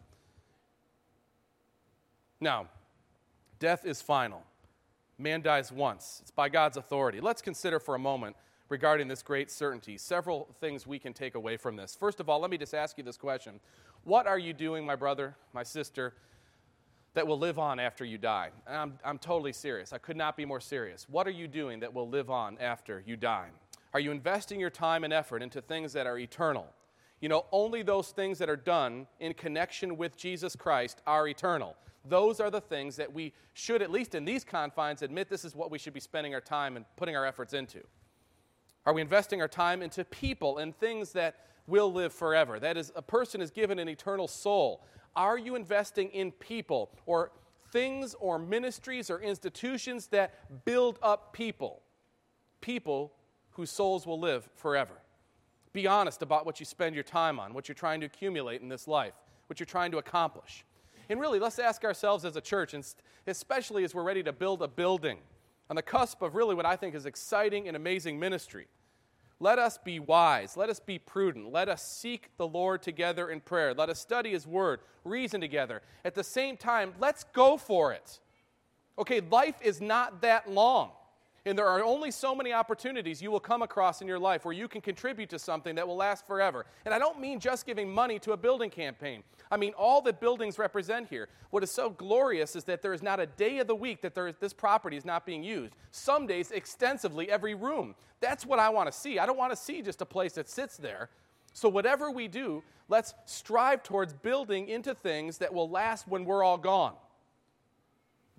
Now, 2.40 2.68
death 3.58 3.84
is 3.84 4.00
final. 4.00 4.42
Man 5.18 5.40
dies 5.40 5.72
once. 5.72 6.18
It's 6.22 6.30
by 6.30 6.48
God's 6.48 6.76
authority. 6.76 7.20
Let's 7.20 7.40
consider 7.40 7.80
for 7.80 7.94
a 7.94 7.98
moment 7.98 8.36
regarding 8.68 9.08
this 9.08 9.22
great 9.22 9.50
certainty 9.50 9.96
several 9.96 10.48
things 10.60 10.86
we 10.86 10.98
can 10.98 11.12
take 11.12 11.34
away 11.34 11.56
from 11.56 11.76
this. 11.76 11.96
First 11.98 12.20
of 12.20 12.28
all, 12.28 12.40
let 12.40 12.50
me 12.50 12.58
just 12.58 12.74
ask 12.74 12.98
you 12.98 13.04
this 13.04 13.16
question 13.16 13.60
What 14.04 14.26
are 14.26 14.38
you 14.38 14.52
doing, 14.52 14.84
my 14.84 14.96
brother, 14.96 15.36
my 15.52 15.62
sister, 15.62 16.14
that 17.14 17.26
will 17.26 17.38
live 17.38 17.58
on 17.58 17.80
after 17.80 18.04
you 18.04 18.18
die? 18.18 18.50
I'm, 18.68 18.98
I'm 19.04 19.18
totally 19.18 19.52
serious. 19.52 19.92
I 19.92 19.98
could 19.98 20.16
not 20.16 20.36
be 20.36 20.44
more 20.44 20.60
serious. 20.60 21.06
What 21.08 21.26
are 21.26 21.32
you 21.32 21.48
doing 21.48 21.80
that 21.80 21.94
will 21.94 22.08
live 22.08 22.30
on 22.30 22.58
after 22.58 23.02
you 23.06 23.16
die? 23.16 23.48
Are 23.94 24.00
you 24.00 24.10
investing 24.10 24.60
your 24.60 24.70
time 24.70 25.04
and 25.04 25.12
effort 25.12 25.42
into 25.42 25.62
things 25.62 25.94
that 25.94 26.06
are 26.06 26.18
eternal? 26.18 26.66
You 27.26 27.30
know, 27.30 27.46
only 27.50 27.82
those 27.82 28.10
things 28.10 28.38
that 28.38 28.48
are 28.48 28.54
done 28.54 29.08
in 29.18 29.34
connection 29.34 29.96
with 29.96 30.16
Jesus 30.16 30.54
Christ 30.54 31.02
are 31.08 31.26
eternal. 31.26 31.74
Those 32.04 32.38
are 32.38 32.52
the 32.52 32.60
things 32.60 32.94
that 32.94 33.12
we 33.12 33.32
should, 33.52 33.82
at 33.82 33.90
least 33.90 34.14
in 34.14 34.24
these 34.24 34.44
confines, 34.44 35.02
admit 35.02 35.28
this 35.28 35.44
is 35.44 35.56
what 35.56 35.72
we 35.72 35.76
should 35.76 35.92
be 35.92 35.98
spending 35.98 36.34
our 36.34 36.40
time 36.40 36.76
and 36.76 36.84
putting 36.94 37.16
our 37.16 37.26
efforts 37.26 37.52
into. 37.52 37.80
Are 38.84 38.92
we 38.92 39.02
investing 39.02 39.40
our 39.40 39.48
time 39.48 39.82
into 39.82 40.04
people 40.04 40.58
and 40.58 40.72
things 40.78 41.10
that 41.14 41.34
will 41.66 41.92
live 41.92 42.12
forever? 42.12 42.60
That 42.60 42.76
is, 42.76 42.92
a 42.94 43.02
person 43.02 43.40
is 43.40 43.50
given 43.50 43.80
an 43.80 43.88
eternal 43.88 44.28
soul. 44.28 44.84
Are 45.16 45.36
you 45.36 45.56
investing 45.56 46.10
in 46.10 46.30
people 46.30 46.92
or 47.06 47.32
things 47.72 48.14
or 48.20 48.38
ministries 48.38 49.10
or 49.10 49.20
institutions 49.20 50.06
that 50.12 50.64
build 50.64 51.00
up 51.02 51.32
people? 51.32 51.82
People 52.60 53.14
whose 53.50 53.72
souls 53.72 54.06
will 54.06 54.20
live 54.20 54.48
forever. 54.54 54.94
Be 55.76 55.86
honest 55.86 56.22
about 56.22 56.46
what 56.46 56.58
you 56.58 56.64
spend 56.64 56.94
your 56.94 57.04
time 57.04 57.38
on, 57.38 57.52
what 57.52 57.68
you're 57.68 57.74
trying 57.74 58.00
to 58.00 58.06
accumulate 58.06 58.62
in 58.62 58.68
this 58.70 58.88
life, 58.88 59.12
what 59.46 59.60
you're 59.60 59.66
trying 59.66 59.90
to 59.90 59.98
accomplish. 59.98 60.64
And 61.10 61.20
really, 61.20 61.38
let's 61.38 61.58
ask 61.58 61.84
ourselves 61.84 62.24
as 62.24 62.34
a 62.34 62.40
church, 62.40 62.72
and 62.72 62.82
especially 63.26 63.84
as 63.84 63.94
we're 63.94 64.02
ready 64.02 64.22
to 64.22 64.32
build 64.32 64.62
a 64.62 64.68
building 64.68 65.18
on 65.68 65.76
the 65.76 65.82
cusp 65.82 66.22
of 66.22 66.34
really 66.34 66.54
what 66.54 66.64
I 66.64 66.76
think 66.76 66.94
is 66.94 67.04
exciting 67.04 67.68
and 67.68 67.76
amazing 67.76 68.18
ministry. 68.18 68.68
Let 69.38 69.58
us 69.58 69.76
be 69.76 70.00
wise. 70.00 70.56
Let 70.56 70.70
us 70.70 70.80
be 70.80 70.98
prudent. 70.98 71.52
Let 71.52 71.68
us 71.68 71.86
seek 71.86 72.30
the 72.38 72.48
Lord 72.48 72.80
together 72.80 73.28
in 73.28 73.42
prayer. 73.42 73.74
Let 73.74 73.90
us 73.90 74.00
study 74.00 74.30
His 74.30 74.46
Word, 74.46 74.80
reason 75.04 75.42
together. 75.42 75.82
At 76.06 76.14
the 76.14 76.24
same 76.24 76.56
time, 76.56 76.94
let's 76.98 77.24
go 77.34 77.58
for 77.58 77.92
it. 77.92 78.18
Okay, 78.98 79.20
life 79.20 79.56
is 79.60 79.82
not 79.82 80.22
that 80.22 80.50
long. 80.50 80.92
And 81.46 81.56
there 81.56 81.68
are 81.68 81.80
only 81.80 82.10
so 82.10 82.34
many 82.34 82.52
opportunities 82.52 83.22
you 83.22 83.30
will 83.30 83.38
come 83.38 83.62
across 83.62 84.02
in 84.02 84.08
your 84.08 84.18
life 84.18 84.44
where 84.44 84.52
you 84.52 84.66
can 84.66 84.80
contribute 84.80 85.30
to 85.30 85.38
something 85.38 85.76
that 85.76 85.86
will 85.86 85.94
last 85.94 86.26
forever. 86.26 86.66
And 86.84 86.92
I 86.92 86.98
don't 86.98 87.20
mean 87.20 87.38
just 87.38 87.64
giving 87.64 87.88
money 87.88 88.18
to 88.18 88.32
a 88.32 88.36
building 88.36 88.68
campaign. 88.68 89.22
I 89.48 89.56
mean 89.56 89.72
all 89.78 90.02
that 90.02 90.20
buildings 90.20 90.58
represent 90.58 91.08
here. 91.08 91.28
What 91.50 91.62
is 91.62 91.70
so 91.70 91.88
glorious 91.88 92.56
is 92.56 92.64
that 92.64 92.82
there 92.82 92.92
is 92.92 93.00
not 93.00 93.20
a 93.20 93.26
day 93.26 93.58
of 93.58 93.68
the 93.68 93.76
week 93.76 94.02
that 94.02 94.16
this 94.40 94.52
property 94.52 94.96
is 94.96 95.04
not 95.04 95.24
being 95.24 95.44
used. 95.44 95.76
Some 95.92 96.26
days, 96.26 96.50
extensively, 96.50 97.30
every 97.30 97.54
room. 97.54 97.94
That's 98.18 98.44
what 98.44 98.58
I 98.58 98.68
want 98.70 98.90
to 98.90 98.98
see. 98.98 99.20
I 99.20 99.24
don't 99.24 99.38
want 99.38 99.52
to 99.52 99.56
see 99.56 99.82
just 99.82 100.02
a 100.02 100.06
place 100.06 100.32
that 100.32 100.48
sits 100.48 100.76
there. 100.76 101.10
So, 101.52 101.68
whatever 101.68 102.10
we 102.10 102.26
do, 102.26 102.64
let's 102.88 103.14
strive 103.24 103.84
towards 103.84 104.12
building 104.12 104.68
into 104.68 104.94
things 104.94 105.38
that 105.38 105.54
will 105.54 105.70
last 105.70 106.08
when 106.08 106.24
we're 106.24 106.42
all 106.42 106.58
gone. 106.58 106.94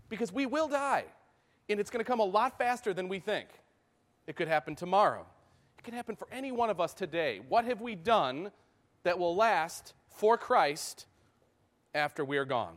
Because 0.10 0.34
we 0.34 0.46
will 0.46 0.68
die 0.68 1.06
and 1.70 1.80
it's 1.80 1.90
going 1.90 2.04
to 2.04 2.10
come 2.10 2.20
a 2.20 2.26
lot 2.26 2.58
faster 2.58 2.94
than 2.94 3.08
we 3.08 3.20
think. 3.20 3.48
It 4.26 4.36
could 4.36 4.48
happen 4.48 4.76
tomorrow. 4.76 5.26
It 5.78 5.84
could 5.84 5.94
happen 5.94 6.16
for 6.16 6.28
any 6.32 6.52
one 6.52 6.70
of 6.70 6.80
us 6.80 6.94
today. 6.94 7.42
What 7.48 7.66
have 7.66 7.82
we 7.82 7.96
done 7.96 8.52
that 9.04 9.18
will 9.20 9.36
last 9.36 9.94
for 10.10 10.38
Christ 10.38 11.06
after 11.94 12.26
we 12.26 12.38
are 12.38 12.46
gone? 12.46 12.76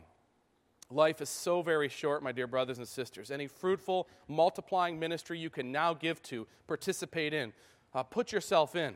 Life 0.89 1.21
is 1.21 1.29
so 1.29 1.61
very 1.61 1.87
short, 1.87 2.21
my 2.21 2.31
dear 2.31 2.47
brothers 2.47 2.77
and 2.77 2.87
sisters. 2.87 3.31
Any 3.31 3.47
fruitful, 3.47 4.07
multiplying 4.27 4.99
ministry 4.99 5.39
you 5.39 5.49
can 5.49 5.71
now 5.71 5.93
give 5.93 6.21
to, 6.23 6.47
participate 6.67 7.33
in, 7.33 7.53
uh, 7.93 8.03
put 8.03 8.31
yourself 8.31 8.75
in. 8.75 8.95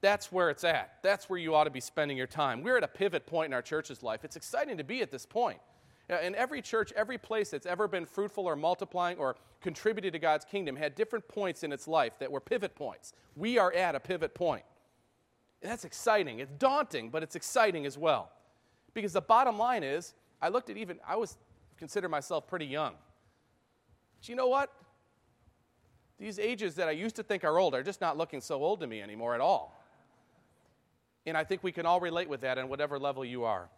That's 0.00 0.30
where 0.30 0.50
it's 0.50 0.64
at. 0.64 0.98
That's 1.02 1.28
where 1.28 1.38
you 1.38 1.54
ought 1.54 1.64
to 1.64 1.70
be 1.70 1.80
spending 1.80 2.16
your 2.16 2.26
time. 2.26 2.62
We're 2.62 2.76
at 2.76 2.84
a 2.84 2.88
pivot 2.88 3.26
point 3.26 3.46
in 3.46 3.54
our 3.54 3.62
church's 3.62 4.02
life. 4.02 4.24
It's 4.24 4.36
exciting 4.36 4.76
to 4.78 4.84
be 4.84 5.02
at 5.02 5.10
this 5.10 5.26
point. 5.26 5.58
In 6.08 6.34
every 6.34 6.62
church, 6.62 6.92
every 6.96 7.18
place 7.18 7.50
that's 7.50 7.66
ever 7.66 7.86
been 7.86 8.06
fruitful 8.06 8.46
or 8.46 8.56
multiplying 8.56 9.18
or 9.18 9.36
contributed 9.60 10.14
to 10.14 10.18
God's 10.18 10.44
kingdom 10.44 10.74
had 10.74 10.94
different 10.94 11.28
points 11.28 11.62
in 11.64 11.72
its 11.72 11.86
life 11.86 12.18
that 12.18 12.32
were 12.32 12.40
pivot 12.40 12.74
points. 12.74 13.12
We 13.36 13.58
are 13.58 13.72
at 13.74 13.94
a 13.94 14.00
pivot 14.00 14.34
point. 14.34 14.64
And 15.62 15.70
that's 15.70 15.84
exciting. 15.84 16.38
It's 16.38 16.52
daunting, 16.58 17.10
but 17.10 17.22
it's 17.22 17.36
exciting 17.36 17.84
as 17.84 17.98
well. 17.98 18.30
Because 18.94 19.12
the 19.12 19.20
bottom 19.20 19.58
line 19.58 19.82
is, 19.82 20.14
I 20.40 20.48
looked 20.48 20.70
at 20.70 20.78
even, 20.78 20.98
I 21.06 21.16
was 21.16 21.36
consider 21.76 22.08
myself 22.08 22.46
pretty 22.46 22.66
young. 22.66 22.94
But 24.18 24.28
you 24.28 24.34
know 24.34 24.48
what? 24.48 24.72
These 26.18 26.38
ages 26.38 26.74
that 26.76 26.88
I 26.88 26.92
used 26.92 27.16
to 27.16 27.22
think 27.22 27.44
are 27.44 27.58
old 27.58 27.74
are 27.74 27.82
just 27.82 28.00
not 28.00 28.16
looking 28.16 28.40
so 28.40 28.62
old 28.62 28.80
to 28.80 28.86
me 28.86 29.02
anymore 29.02 29.34
at 29.34 29.40
all. 29.40 29.74
And 31.26 31.36
I 31.36 31.44
think 31.44 31.62
we 31.62 31.70
can 31.70 31.86
all 31.86 32.00
relate 32.00 32.28
with 32.28 32.40
that 32.40 32.58
on 32.58 32.68
whatever 32.68 32.98
level 32.98 33.24
you 33.24 33.44
are. 33.44 33.68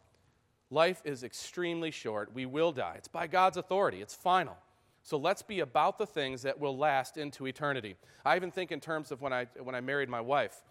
Life 0.71 1.03
is 1.05 1.25
extremely 1.25 1.91
short. 1.91 2.33
We 2.33 2.47
will 2.47 2.73
die. 2.73 2.95
It's 2.97 3.09
by 3.09 3.27
God's 3.27 3.57
authority, 3.57 4.01
it's 4.01 4.15
final. 4.15 4.57
So 5.03 5.17
let's 5.17 5.43
be 5.43 5.61
about 5.61 5.99
the 5.99 6.07
things 6.07 6.43
that 6.43 6.59
will 6.59 6.77
last 6.77 7.17
into 7.17 7.47
eternity. 7.47 7.97
I 8.25 8.37
even 8.37 8.51
think 8.51 8.71
in 8.71 8.81
terms 8.81 9.11
of 9.11 9.23
when 9.23 9.33
I, 9.33 9.47
when 9.63 9.75
I 9.75 9.81
married 9.81 10.09
my 10.09 10.21
wife. 10.21 10.63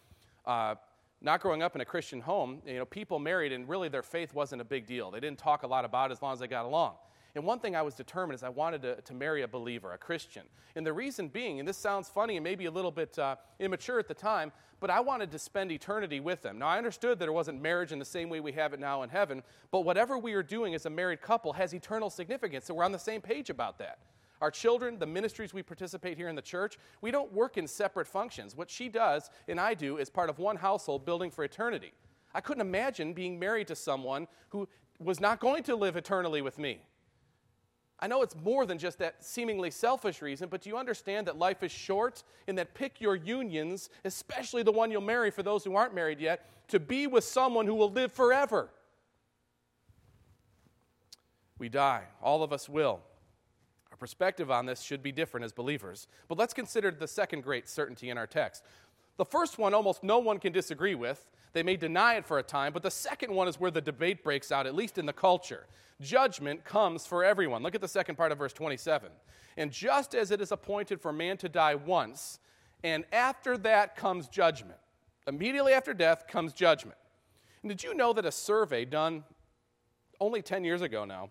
Uh, 0.45 0.75
not 1.21 1.41
growing 1.41 1.61
up 1.61 1.75
in 1.75 1.81
a 1.81 1.85
Christian 1.85 2.21
home, 2.21 2.61
you 2.65 2.75
know, 2.75 2.85
people 2.85 3.19
married 3.19 3.51
and 3.51 3.67
really 3.67 3.89
their 3.89 4.03
faith 4.03 4.33
wasn't 4.33 4.61
a 4.61 4.65
big 4.65 4.85
deal. 4.85 5.11
They 5.11 5.19
didn't 5.19 5.39
talk 5.39 5.63
a 5.63 5.67
lot 5.67 5.83
about 5.83 6.11
it 6.11 6.13
as 6.13 6.21
long 6.21 6.33
as 6.33 6.39
they 6.39 6.47
got 6.47 6.65
along. 6.65 6.93
And 7.35 7.43
one 7.45 7.59
thing 7.59 7.75
I 7.75 7.81
was 7.81 7.93
determined 7.93 8.35
is 8.35 8.43
I 8.43 8.49
wanted 8.49 8.81
to, 8.81 9.01
to 9.01 9.13
marry 9.13 9.43
a 9.43 9.47
believer, 9.47 9.93
a 9.93 9.97
Christian. 9.97 10.43
And 10.75 10.85
the 10.85 10.93
reason 10.93 11.27
being, 11.27 11.59
and 11.59 11.67
this 11.67 11.77
sounds 11.77 12.09
funny 12.09 12.37
and 12.37 12.43
maybe 12.43 12.65
a 12.65 12.71
little 12.71 12.91
bit 12.91 13.17
uh, 13.19 13.35
immature 13.59 13.99
at 13.99 14.07
the 14.07 14.13
time, 14.13 14.51
but 14.79 14.89
I 14.89 14.99
wanted 14.99 15.31
to 15.31 15.39
spend 15.39 15.71
eternity 15.71 16.19
with 16.19 16.41
them. 16.41 16.57
Now, 16.59 16.67
I 16.67 16.77
understood 16.77 17.19
that 17.19 17.27
it 17.27 17.33
wasn't 17.33 17.61
marriage 17.61 17.91
in 17.91 17.99
the 17.99 18.05
same 18.05 18.29
way 18.29 18.39
we 18.39 18.53
have 18.53 18.73
it 18.73 18.79
now 18.79 19.03
in 19.03 19.09
heaven, 19.09 19.43
but 19.71 19.81
whatever 19.81 20.17
we 20.17 20.33
are 20.33 20.43
doing 20.43 20.73
as 20.73 20.85
a 20.85 20.89
married 20.89 21.21
couple 21.21 21.53
has 21.53 21.73
eternal 21.73 22.09
significance, 22.09 22.65
so 22.65 22.73
we're 22.73 22.85
on 22.85 22.91
the 22.91 22.99
same 22.99 23.21
page 23.21 23.49
about 23.49 23.77
that. 23.79 23.99
Our 24.41 24.51
children, 24.51 24.97
the 24.97 25.05
ministries 25.05 25.53
we 25.53 25.63
participate 25.63 26.17
here 26.17 26.29
in 26.29 26.35
the 26.35 26.41
church, 26.41 26.77
we 27.01 27.11
don't 27.11 27.31
work 27.33 27.57
in 27.57 27.67
separate 27.67 28.07
functions. 28.07 28.55
What 28.55 28.69
she 28.69 28.87
does 28.87 29.29
and 29.49 29.59
I 29.59 29.73
do 29.73 29.97
is 29.97 30.09
part 30.09 30.29
of 30.29 30.39
one 30.39 30.55
household 30.55 31.05
building 31.05 31.29
for 31.29 31.43
eternity. 31.43 31.91
I 32.33 32.39
couldn't 32.39 32.61
imagine 32.61 33.13
being 33.13 33.37
married 33.37 33.67
to 33.67 33.75
someone 33.75 34.27
who 34.49 34.67
was 34.99 35.19
not 35.19 35.39
going 35.39 35.63
to 35.63 35.75
live 35.75 35.97
eternally 35.97 36.41
with 36.41 36.57
me. 36.57 36.79
I 38.01 38.07
know 38.07 38.21
it's 38.21 38.35
more 38.35 38.65
than 38.65 38.77
just 38.77 38.97
that 38.99 39.23
seemingly 39.23 39.71
selfish 39.71 40.21
reason, 40.21 40.47
but 40.49 40.61
do 40.61 40.69
you 40.69 40.77
understand 40.77 41.27
that 41.27 41.37
life 41.37 41.63
is 41.63 41.71
short 41.71 42.23
and 42.47 42.57
that 42.57 42.73
pick 42.73 43.01
your 43.01 43.15
unions, 43.15 43.89
especially 44.05 44.63
the 44.63 44.71
one 44.71 44.89
you'll 44.89 45.01
marry 45.01 45.31
for 45.31 45.43
those 45.43 45.65
who 45.65 45.75
aren't 45.75 45.93
married 45.93 46.19
yet, 46.19 46.45
to 46.69 46.79
be 46.79 47.07
with 47.07 47.25
someone 47.25 47.65
who 47.65 47.75
will 47.75 47.91
live 47.91 48.13
forever? 48.13 48.69
We 51.57 51.67
die. 51.67 52.05
All 52.21 52.41
of 52.41 52.53
us 52.53 52.69
will. 52.69 53.01
Our 53.91 53.97
perspective 53.97 54.49
on 54.49 54.65
this 54.65 54.81
should 54.81 55.03
be 55.03 55.11
different 55.11 55.43
as 55.43 55.51
believers. 55.51 56.07
But 56.29 56.37
let's 56.37 56.53
consider 56.53 56.91
the 56.91 57.07
second 57.07 57.43
great 57.43 57.67
certainty 57.67 58.09
in 58.09 58.17
our 58.17 58.27
text. 58.27 58.63
The 59.19 59.25
first 59.25 59.57
one, 59.57 59.73
almost 59.73 60.01
no 60.01 60.19
one 60.19 60.39
can 60.39 60.53
disagree 60.53 60.95
with. 60.95 61.29
They 61.51 61.61
may 61.61 61.75
deny 61.75 62.15
it 62.15 62.25
for 62.25 62.39
a 62.39 62.43
time, 62.43 62.71
but 62.71 62.83
the 62.83 62.89
second 62.89 63.35
one 63.35 63.49
is 63.49 63.59
where 63.59 63.69
the 63.69 63.81
debate 63.81 64.23
breaks 64.23 64.49
out, 64.49 64.65
at 64.65 64.73
least 64.73 64.97
in 64.97 65.05
the 65.05 65.11
culture. 65.11 65.67
Judgment 65.99 66.63
comes 66.63 67.05
for 67.05 67.25
everyone. 67.25 67.61
Look 67.61 67.75
at 67.75 67.81
the 67.81 67.87
second 67.89 68.15
part 68.15 68.31
of 68.31 68.37
verse 68.37 68.53
27. 68.53 69.11
And 69.57 69.73
just 69.73 70.15
as 70.15 70.31
it 70.31 70.39
is 70.39 70.53
appointed 70.53 71.01
for 71.01 71.11
man 71.11 71.35
to 71.35 71.49
die 71.49 71.75
once, 71.75 72.39
and 72.81 73.03
after 73.11 73.57
that 73.57 73.97
comes 73.97 74.29
judgment. 74.29 74.79
Immediately 75.27 75.73
after 75.73 75.93
death 75.93 76.25
comes 76.25 76.53
judgment. 76.53 76.97
And 77.61 77.69
did 77.69 77.83
you 77.83 77.93
know 77.93 78.13
that 78.13 78.25
a 78.25 78.31
survey 78.31 78.85
done 78.85 79.25
only 80.21 80.41
10 80.41 80.63
years 80.63 80.81
ago 80.81 81.03
now 81.03 81.29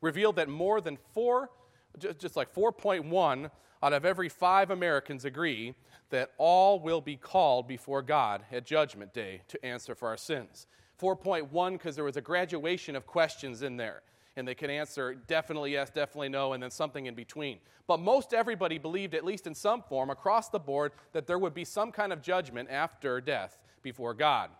revealed 0.00 0.36
that 0.36 0.48
more 0.48 0.80
than 0.80 0.96
four, 1.12 1.50
just 1.98 2.36
like 2.36 2.54
4.1 2.54 3.50
out 3.82 3.92
of 3.92 4.04
every 4.04 4.28
five 4.28 4.70
Americans 4.70 5.24
agree 5.24 5.74
that 6.10 6.30
all 6.38 6.78
will 6.78 7.00
be 7.00 7.16
called 7.16 7.66
before 7.66 8.02
God 8.02 8.42
at 8.52 8.64
Judgment 8.66 9.12
Day 9.12 9.42
to 9.48 9.64
answer 9.64 9.94
for 9.94 10.08
our 10.08 10.16
sins. 10.16 10.66
4.1, 11.00 11.72
because 11.72 11.96
there 11.96 12.04
was 12.04 12.16
a 12.16 12.20
graduation 12.20 12.94
of 12.94 13.06
questions 13.06 13.62
in 13.62 13.76
there. 13.76 14.02
And 14.36 14.46
they 14.46 14.54
can 14.54 14.70
answer 14.70 15.14
definitely 15.14 15.72
yes, 15.72 15.90
definitely 15.90 16.28
no, 16.28 16.52
and 16.52 16.62
then 16.62 16.70
something 16.70 17.06
in 17.06 17.14
between. 17.14 17.58
But 17.86 17.98
most 17.98 18.32
everybody 18.32 18.78
believed, 18.78 19.14
at 19.14 19.24
least 19.24 19.46
in 19.46 19.54
some 19.54 19.82
form, 19.82 20.10
across 20.10 20.48
the 20.48 20.58
board, 20.58 20.92
that 21.12 21.26
there 21.26 21.38
would 21.38 21.54
be 21.54 21.64
some 21.64 21.92
kind 21.92 22.12
of 22.12 22.22
judgment 22.22 22.70
after 22.70 23.20
death 23.20 23.58
before 23.82 24.14
God. 24.14 24.50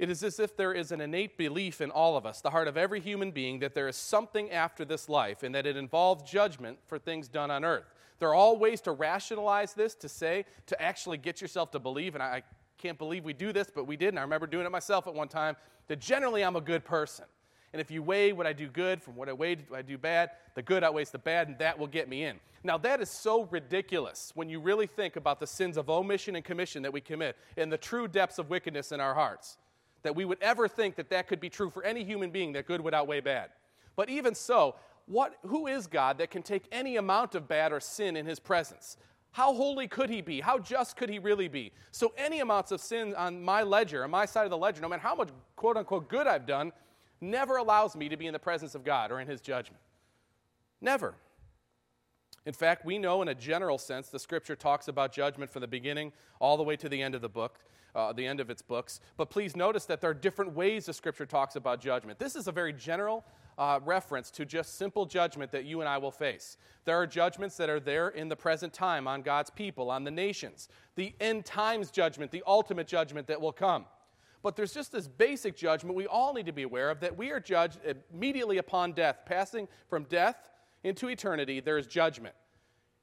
It 0.00 0.08
is 0.08 0.24
as 0.24 0.40
if 0.40 0.56
there 0.56 0.72
is 0.72 0.92
an 0.92 1.02
innate 1.02 1.36
belief 1.36 1.82
in 1.82 1.90
all 1.90 2.16
of 2.16 2.24
us, 2.24 2.40
the 2.40 2.48
heart 2.48 2.68
of 2.68 2.78
every 2.78 3.00
human 3.00 3.32
being, 3.32 3.58
that 3.58 3.74
there 3.74 3.86
is 3.86 3.96
something 3.96 4.50
after 4.50 4.82
this 4.82 5.10
life 5.10 5.42
and 5.42 5.54
that 5.54 5.66
it 5.66 5.76
involves 5.76 6.22
judgment 6.22 6.78
for 6.86 6.98
things 6.98 7.28
done 7.28 7.50
on 7.50 7.66
earth. 7.66 7.84
There 8.18 8.30
are 8.30 8.34
all 8.34 8.56
ways 8.56 8.80
to 8.82 8.92
rationalize 8.92 9.74
this, 9.74 9.94
to 9.96 10.08
say, 10.08 10.46
to 10.68 10.82
actually 10.82 11.18
get 11.18 11.42
yourself 11.42 11.70
to 11.72 11.78
believe, 11.78 12.14
and 12.14 12.22
I 12.22 12.42
can't 12.78 12.96
believe 12.96 13.26
we 13.26 13.34
do 13.34 13.52
this, 13.52 13.70
but 13.74 13.86
we 13.86 13.98
did, 13.98 14.08
and 14.08 14.18
I 14.18 14.22
remember 14.22 14.46
doing 14.46 14.64
it 14.64 14.72
myself 14.72 15.06
at 15.06 15.12
one 15.12 15.28
time, 15.28 15.54
that 15.88 16.00
generally 16.00 16.42
I'm 16.42 16.56
a 16.56 16.62
good 16.62 16.82
person. 16.82 17.26
And 17.74 17.78
if 17.78 17.90
you 17.90 18.02
weigh 18.02 18.32
what 18.32 18.46
I 18.46 18.54
do 18.54 18.68
good 18.68 19.02
from 19.02 19.16
what 19.16 19.28
I 19.28 19.34
weigh 19.34 19.56
what 19.68 19.80
I 19.80 19.82
do 19.82 19.98
bad, 19.98 20.30
the 20.54 20.62
good 20.62 20.82
outweighs 20.82 21.10
the 21.10 21.18
bad, 21.18 21.48
and 21.48 21.58
that 21.58 21.78
will 21.78 21.86
get 21.86 22.08
me 22.08 22.24
in. 22.24 22.40
Now, 22.64 22.78
that 22.78 23.02
is 23.02 23.10
so 23.10 23.44
ridiculous 23.50 24.32
when 24.34 24.48
you 24.48 24.60
really 24.60 24.86
think 24.86 25.16
about 25.16 25.40
the 25.40 25.46
sins 25.46 25.76
of 25.76 25.90
omission 25.90 26.36
and 26.36 26.44
commission 26.44 26.82
that 26.84 26.92
we 26.92 27.02
commit 27.02 27.36
and 27.58 27.70
the 27.70 27.76
true 27.76 28.08
depths 28.08 28.38
of 28.38 28.48
wickedness 28.48 28.92
in 28.92 29.00
our 29.00 29.12
hearts 29.12 29.58
that 30.02 30.14
we 30.14 30.24
would 30.24 30.38
ever 30.40 30.68
think 30.68 30.96
that 30.96 31.10
that 31.10 31.28
could 31.28 31.40
be 31.40 31.50
true 31.50 31.70
for 31.70 31.84
any 31.84 32.04
human 32.04 32.30
being, 32.30 32.52
that 32.52 32.66
good 32.66 32.80
would 32.80 32.94
outweigh 32.94 33.20
bad. 33.20 33.50
But 33.96 34.08
even 34.08 34.34
so, 34.34 34.76
what, 35.06 35.34
who 35.46 35.66
is 35.66 35.86
God 35.86 36.18
that 36.18 36.30
can 36.30 36.42
take 36.42 36.64
any 36.70 36.96
amount 36.96 37.34
of 37.34 37.48
bad 37.48 37.72
or 37.72 37.80
sin 37.80 38.16
in 38.16 38.26
his 38.26 38.38
presence? 38.38 38.96
How 39.32 39.54
holy 39.54 39.86
could 39.86 40.10
he 40.10 40.22
be? 40.22 40.40
How 40.40 40.58
just 40.58 40.96
could 40.96 41.08
he 41.08 41.18
really 41.18 41.48
be? 41.48 41.72
So, 41.90 42.12
any 42.16 42.40
amounts 42.40 42.72
of 42.72 42.80
sin 42.80 43.14
on 43.14 43.42
my 43.42 43.62
ledger, 43.62 44.02
on 44.02 44.10
my 44.10 44.26
side 44.26 44.44
of 44.44 44.50
the 44.50 44.58
ledger, 44.58 44.80
no 44.80 44.88
matter 44.88 45.02
how 45.02 45.14
much 45.14 45.28
quote 45.54 45.76
unquote 45.76 46.08
good 46.08 46.26
I've 46.26 46.46
done, 46.46 46.72
never 47.20 47.56
allows 47.56 47.94
me 47.94 48.08
to 48.08 48.16
be 48.16 48.26
in 48.26 48.32
the 48.32 48.38
presence 48.38 48.74
of 48.74 48.84
God 48.84 49.12
or 49.12 49.20
in 49.20 49.28
his 49.28 49.40
judgment. 49.40 49.80
Never. 50.80 51.14
In 52.46 52.52
fact, 52.52 52.84
we 52.84 52.98
know 52.98 53.22
in 53.22 53.28
a 53.28 53.34
general 53.34 53.78
sense 53.78 54.08
the 54.08 54.18
scripture 54.18 54.56
talks 54.56 54.88
about 54.88 55.12
judgment 55.12 55.50
from 55.50 55.60
the 55.60 55.68
beginning 55.68 56.12
all 56.40 56.56
the 56.56 56.62
way 56.62 56.76
to 56.76 56.88
the 56.88 57.00
end 57.00 57.14
of 57.14 57.20
the 57.20 57.28
book 57.28 57.58
uh, 57.94 58.12
the 58.12 58.26
end 58.26 58.40
of 58.40 58.50
its 58.50 58.62
books. 58.62 59.00
But 59.16 59.30
please 59.30 59.56
notice 59.56 59.84
that 59.86 60.00
there 60.00 60.10
are 60.10 60.14
different 60.14 60.54
ways 60.54 60.86
the 60.86 60.92
scripture 60.92 61.26
talks 61.26 61.56
about 61.56 61.80
judgment. 61.80 62.18
This 62.18 62.36
is 62.36 62.48
a 62.48 62.52
very 62.52 62.72
general 62.72 63.24
uh, 63.58 63.80
reference 63.84 64.30
to 64.32 64.46
just 64.46 64.78
simple 64.78 65.04
judgment 65.04 65.52
that 65.52 65.64
you 65.64 65.80
and 65.80 65.88
I 65.88 65.98
will 65.98 66.10
face. 66.10 66.56
There 66.84 66.96
are 66.96 67.06
judgments 67.06 67.56
that 67.58 67.68
are 67.68 67.80
there 67.80 68.08
in 68.08 68.28
the 68.28 68.36
present 68.36 68.72
time 68.72 69.06
on 69.06 69.22
God's 69.22 69.50
people, 69.50 69.90
on 69.90 70.04
the 70.04 70.10
nations, 70.10 70.68
the 70.96 71.14
end 71.20 71.44
times 71.44 71.90
judgment, 71.90 72.30
the 72.30 72.42
ultimate 72.46 72.86
judgment 72.86 73.26
that 73.26 73.40
will 73.40 73.52
come. 73.52 73.84
But 74.42 74.56
there's 74.56 74.72
just 74.72 74.92
this 74.92 75.06
basic 75.06 75.56
judgment 75.56 75.94
we 75.94 76.06
all 76.06 76.32
need 76.32 76.46
to 76.46 76.52
be 76.52 76.62
aware 76.62 76.90
of 76.90 77.00
that 77.00 77.16
we 77.16 77.30
are 77.30 77.40
judged 77.40 77.78
immediately 78.14 78.56
upon 78.56 78.92
death. 78.92 79.18
Passing 79.26 79.68
from 79.88 80.04
death 80.04 80.48
into 80.82 81.08
eternity, 81.08 81.60
there 81.60 81.76
is 81.76 81.86
judgment 81.86 82.34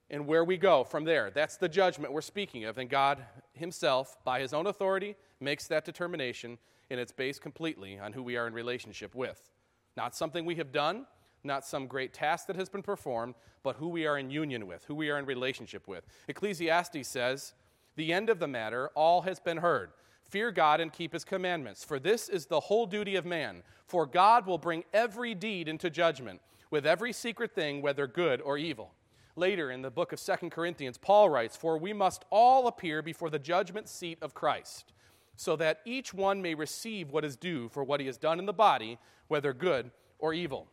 and 0.10 0.26
where 0.26 0.43
we 0.43 0.58
go 0.58 0.84
from 0.84 1.04
there. 1.04 1.32
That's 1.32 1.58
the 1.58 1.70
judgment 1.70 2.13
we're 2.13 2.22
speaking 2.22 2.65
of. 2.65 2.78
And 2.78 2.89
God 2.89 3.26
Himself, 3.54 4.17
by 4.24 4.39
His 4.39 4.54
own 4.54 4.67
authority, 4.67 5.15
makes 5.39 5.67
that 5.67 5.86
determination, 5.86 6.58
and 6.89 7.00
it's 7.00 7.12
based 7.12 7.41
completely 7.41 8.00
on 8.00 8.13
who 8.13 8.24
we 8.24 8.38
are 8.38 8.48
in 8.48 8.54
relationship 8.54 9.15
with. 9.15 9.50
Not 9.96 10.15
something 10.15 10.46
we 10.46 10.56
have 10.56 10.72
done, 10.72 11.06
not 11.43 11.65
some 11.65 11.88
great 11.88 12.13
task 12.13 12.48
that 12.48 12.56
has 12.56 12.70
been 12.70 12.84
performed, 12.84 13.36
but 13.63 13.76
who 13.78 13.89
we 13.89 14.06
are 14.06 14.17
in 14.17 14.30
union 14.30 14.67
with, 14.67 14.86
who 14.86 14.96
we 14.96 15.10
are 15.10 15.20
in 15.20 15.26
relationship 15.26 15.88
with. 15.88 16.06
Ecclesiastes 16.28 17.08
says, 17.08 17.54
The 17.96 18.13
end 18.13 18.30
of 18.30 18.39
the 18.39 18.48
matter, 18.48 18.89
all 18.96 19.22
has 19.24 19.39
been 19.39 19.58
heard. 19.58 19.91
Fear 20.22 20.52
God 20.52 20.82
and 20.82 20.91
keep 20.91 21.13
his 21.13 21.24
commandments, 21.24 21.84
for 21.84 22.00
this 22.00 22.28
is 22.28 22.46
the 22.46 22.60
whole 22.60 22.86
duty 22.86 23.15
of 23.15 23.26
man. 23.26 23.63
For 23.86 24.06
God 24.06 24.46
will 24.46 24.58
bring 24.58 24.84
every 24.93 25.34
deed 25.34 25.70
into 25.70 25.89
judgment, 25.89 26.41
with 26.70 26.86
every 26.86 27.13
secret 27.13 27.56
thing, 27.56 27.82
whether 27.82 28.08
good 28.08 28.41
or 28.41 28.58
evil. 28.58 28.91
Later 29.38 29.69
in 29.69 29.84
the 29.84 29.91
book 29.91 30.13
of 30.13 30.19
Second 30.19 30.50
Corinthians, 30.50 30.97
Paul 30.97 31.30
writes, 31.30 31.56
For 31.56 31.78
we 31.78 31.93
must 31.93 32.26
all 32.32 32.65
appear 32.65 33.04
before 33.04 33.30
the 33.30 33.38
judgment 33.38 33.88
seat 33.88 34.17
of 34.23 34.34
Christ, 34.34 34.93
so 35.36 35.56
that 35.58 35.80
each 35.86 36.12
one 36.12 36.41
may 36.41 36.56
receive 36.56 37.12
what 37.12 37.23
is 37.23 37.36
due 37.36 37.69
for 37.69 37.84
what 37.84 38.00
he 38.00 38.08
has 38.08 38.17
done 38.17 38.39
in 38.39 38.47
the 38.47 38.52
body, 38.52 38.97
whether 39.28 39.54
good 39.54 39.91
or 40.17 40.34
evil. 40.34 40.65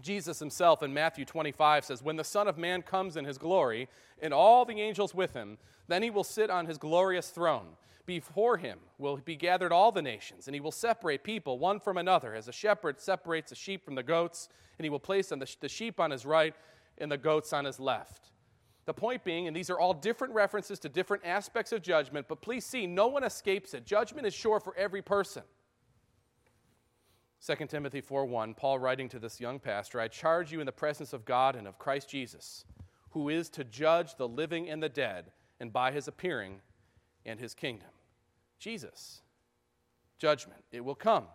Jesus 0.00 0.38
himself 0.38 0.80
in 0.84 0.94
Matthew 0.94 1.24
25 1.24 1.86
says, 1.86 2.00
When 2.00 2.14
the 2.14 2.22
Son 2.22 2.46
of 2.46 2.56
Man 2.56 2.82
comes 2.82 3.16
in 3.16 3.24
his 3.24 3.36
glory, 3.36 3.88
and 4.22 4.32
all 4.32 4.64
the 4.64 4.80
angels 4.80 5.12
with 5.12 5.34
him, 5.34 5.58
then 5.88 6.04
he 6.04 6.10
will 6.10 6.22
sit 6.22 6.50
on 6.50 6.66
his 6.66 6.78
glorious 6.78 7.30
throne. 7.30 7.66
Before 8.06 8.58
him 8.58 8.78
will 8.98 9.16
be 9.16 9.34
gathered 9.34 9.72
all 9.72 9.90
the 9.90 10.00
nations, 10.00 10.46
and 10.46 10.54
he 10.54 10.60
will 10.60 10.70
separate 10.70 11.24
people 11.24 11.58
one 11.58 11.80
from 11.80 11.98
another, 11.98 12.32
as 12.32 12.46
a 12.46 12.52
shepherd 12.52 13.00
separates 13.00 13.50
the 13.50 13.56
sheep 13.56 13.84
from 13.84 13.96
the 13.96 14.04
goats, 14.04 14.48
and 14.78 14.84
he 14.84 14.88
will 14.88 15.00
place 15.00 15.30
the, 15.30 15.56
the 15.60 15.68
sheep 15.68 15.98
on 15.98 16.12
his 16.12 16.24
right 16.24 16.54
and 17.00 17.10
the 17.10 17.18
goats 17.18 17.52
on 17.52 17.64
his 17.64 17.80
left. 17.80 18.30
The 18.86 18.94
point 18.94 19.22
being, 19.22 19.46
and 19.46 19.54
these 19.54 19.68
are 19.68 19.78
all 19.78 19.92
different 19.92 20.32
references 20.32 20.78
to 20.80 20.88
different 20.88 21.24
aspects 21.26 21.72
of 21.72 21.82
judgment, 21.82 22.26
but 22.26 22.40
please 22.40 22.64
see, 22.64 22.86
no 22.86 23.06
one 23.06 23.22
escapes 23.22 23.74
it. 23.74 23.84
Judgment 23.84 24.26
is 24.26 24.32
sure 24.32 24.60
for 24.60 24.74
every 24.76 25.02
person. 25.02 25.42
2 27.40 27.68
Timothy 27.68 28.00
4:1, 28.00 28.54
Paul 28.56 28.78
writing 28.78 29.08
to 29.10 29.18
this 29.18 29.40
young 29.40 29.60
pastor, 29.60 30.00
I 30.00 30.08
charge 30.08 30.50
you 30.50 30.60
in 30.60 30.66
the 30.66 30.72
presence 30.72 31.12
of 31.12 31.24
God 31.24 31.54
and 31.54 31.68
of 31.68 31.78
Christ 31.78 32.08
Jesus, 32.08 32.64
who 33.10 33.28
is 33.28 33.48
to 33.50 33.64
judge 33.64 34.16
the 34.16 34.28
living 34.28 34.68
and 34.68 34.82
the 34.82 34.88
dead, 34.88 35.32
and 35.60 35.72
by 35.72 35.92
his 35.92 36.08
appearing 36.08 36.60
and 37.24 37.38
his 37.38 37.54
kingdom. 37.54 37.90
Jesus. 38.58 39.22
Judgment. 40.18 40.64
It 40.72 40.84
will 40.84 40.96
come. 40.96 41.26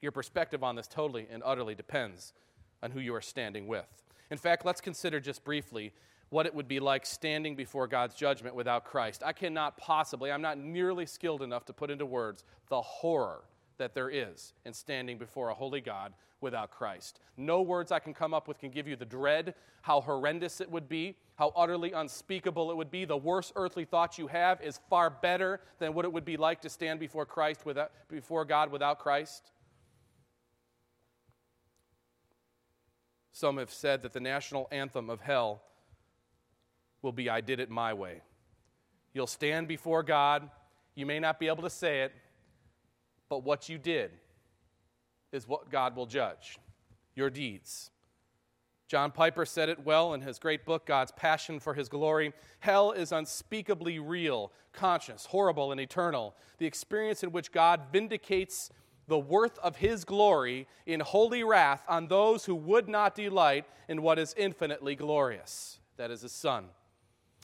Your 0.00 0.12
perspective 0.12 0.62
on 0.62 0.76
this 0.76 0.86
totally 0.86 1.26
and 1.30 1.42
utterly 1.44 1.74
depends 1.74 2.32
on 2.82 2.92
who 2.92 3.00
you 3.00 3.14
are 3.14 3.20
standing 3.20 3.66
with. 3.66 4.04
In 4.30 4.38
fact, 4.38 4.64
let's 4.64 4.80
consider 4.80 5.20
just 5.20 5.44
briefly 5.44 5.92
what 6.30 6.46
it 6.46 6.54
would 6.54 6.68
be 6.68 6.80
like 6.80 7.04
standing 7.04 7.56
before 7.56 7.88
God's 7.88 8.14
judgment 8.14 8.54
without 8.54 8.84
Christ. 8.84 9.22
I 9.24 9.32
cannot 9.32 9.76
possibly, 9.76 10.30
I'm 10.30 10.42
not 10.42 10.58
nearly 10.58 11.06
skilled 11.06 11.42
enough 11.42 11.64
to 11.66 11.72
put 11.72 11.90
into 11.90 12.06
words 12.06 12.44
the 12.68 12.80
horror 12.80 13.42
that 13.78 13.94
there 13.94 14.08
is 14.08 14.52
in 14.64 14.72
standing 14.72 15.18
before 15.18 15.48
a 15.48 15.54
holy 15.54 15.80
God 15.80 16.12
without 16.40 16.70
Christ. 16.70 17.18
No 17.36 17.62
words 17.62 17.90
I 17.90 17.98
can 17.98 18.14
come 18.14 18.32
up 18.32 18.46
with 18.46 18.58
can 18.58 18.70
give 18.70 18.86
you 18.86 18.96
the 18.96 19.04
dread, 19.04 19.54
how 19.82 20.00
horrendous 20.00 20.60
it 20.60 20.70
would 20.70 20.88
be, 20.88 21.16
how 21.36 21.52
utterly 21.56 21.92
unspeakable 21.92 22.70
it 22.70 22.76
would 22.76 22.90
be. 22.90 23.04
The 23.04 23.16
worst 23.16 23.52
earthly 23.56 23.84
thought 23.84 24.18
you 24.18 24.26
have 24.28 24.60
is 24.62 24.80
far 24.88 25.10
better 25.10 25.60
than 25.78 25.94
what 25.94 26.04
it 26.04 26.12
would 26.12 26.24
be 26.24 26.36
like 26.36 26.60
to 26.62 26.68
stand 26.68 27.00
before 27.00 27.26
Christ 27.26 27.66
without, 27.66 27.90
before 28.08 28.44
God 28.44 28.70
without 28.70 28.98
Christ. 28.98 29.50
Some 33.40 33.56
have 33.56 33.72
said 33.72 34.02
that 34.02 34.12
the 34.12 34.20
national 34.20 34.68
anthem 34.70 35.08
of 35.08 35.22
hell 35.22 35.62
will 37.00 37.10
be 37.10 37.30
I 37.30 37.40
did 37.40 37.58
it 37.58 37.70
my 37.70 37.94
way. 37.94 38.20
You'll 39.14 39.26
stand 39.26 39.66
before 39.66 40.02
God. 40.02 40.50
You 40.94 41.06
may 41.06 41.18
not 41.20 41.40
be 41.40 41.46
able 41.46 41.62
to 41.62 41.70
say 41.70 42.02
it, 42.02 42.12
but 43.30 43.42
what 43.42 43.66
you 43.66 43.78
did 43.78 44.10
is 45.32 45.48
what 45.48 45.70
God 45.70 45.96
will 45.96 46.04
judge 46.04 46.58
your 47.14 47.30
deeds. 47.30 47.90
John 48.88 49.10
Piper 49.10 49.46
said 49.46 49.70
it 49.70 49.86
well 49.86 50.12
in 50.12 50.20
his 50.20 50.38
great 50.38 50.66
book, 50.66 50.84
God's 50.84 51.12
Passion 51.12 51.60
for 51.60 51.72
His 51.72 51.88
Glory. 51.88 52.34
Hell 52.58 52.92
is 52.92 53.10
unspeakably 53.10 53.98
real, 53.98 54.52
conscious, 54.74 55.24
horrible, 55.24 55.72
and 55.72 55.80
eternal. 55.80 56.34
The 56.58 56.66
experience 56.66 57.22
in 57.22 57.32
which 57.32 57.52
God 57.52 57.84
vindicates 57.90 58.68
the 59.10 59.18
worth 59.18 59.58
of 59.58 59.76
His 59.76 60.04
glory 60.04 60.66
in 60.86 61.00
holy 61.00 61.44
wrath 61.44 61.82
on 61.86 62.06
those 62.06 62.46
who 62.46 62.54
would 62.54 62.88
not 62.88 63.14
delight 63.14 63.66
in 63.88 64.00
what 64.00 64.18
is 64.18 64.34
infinitely 64.38 64.94
glorious. 64.94 65.80
That 65.98 66.10
is 66.10 66.22
His 66.22 66.32
Son. 66.32 66.66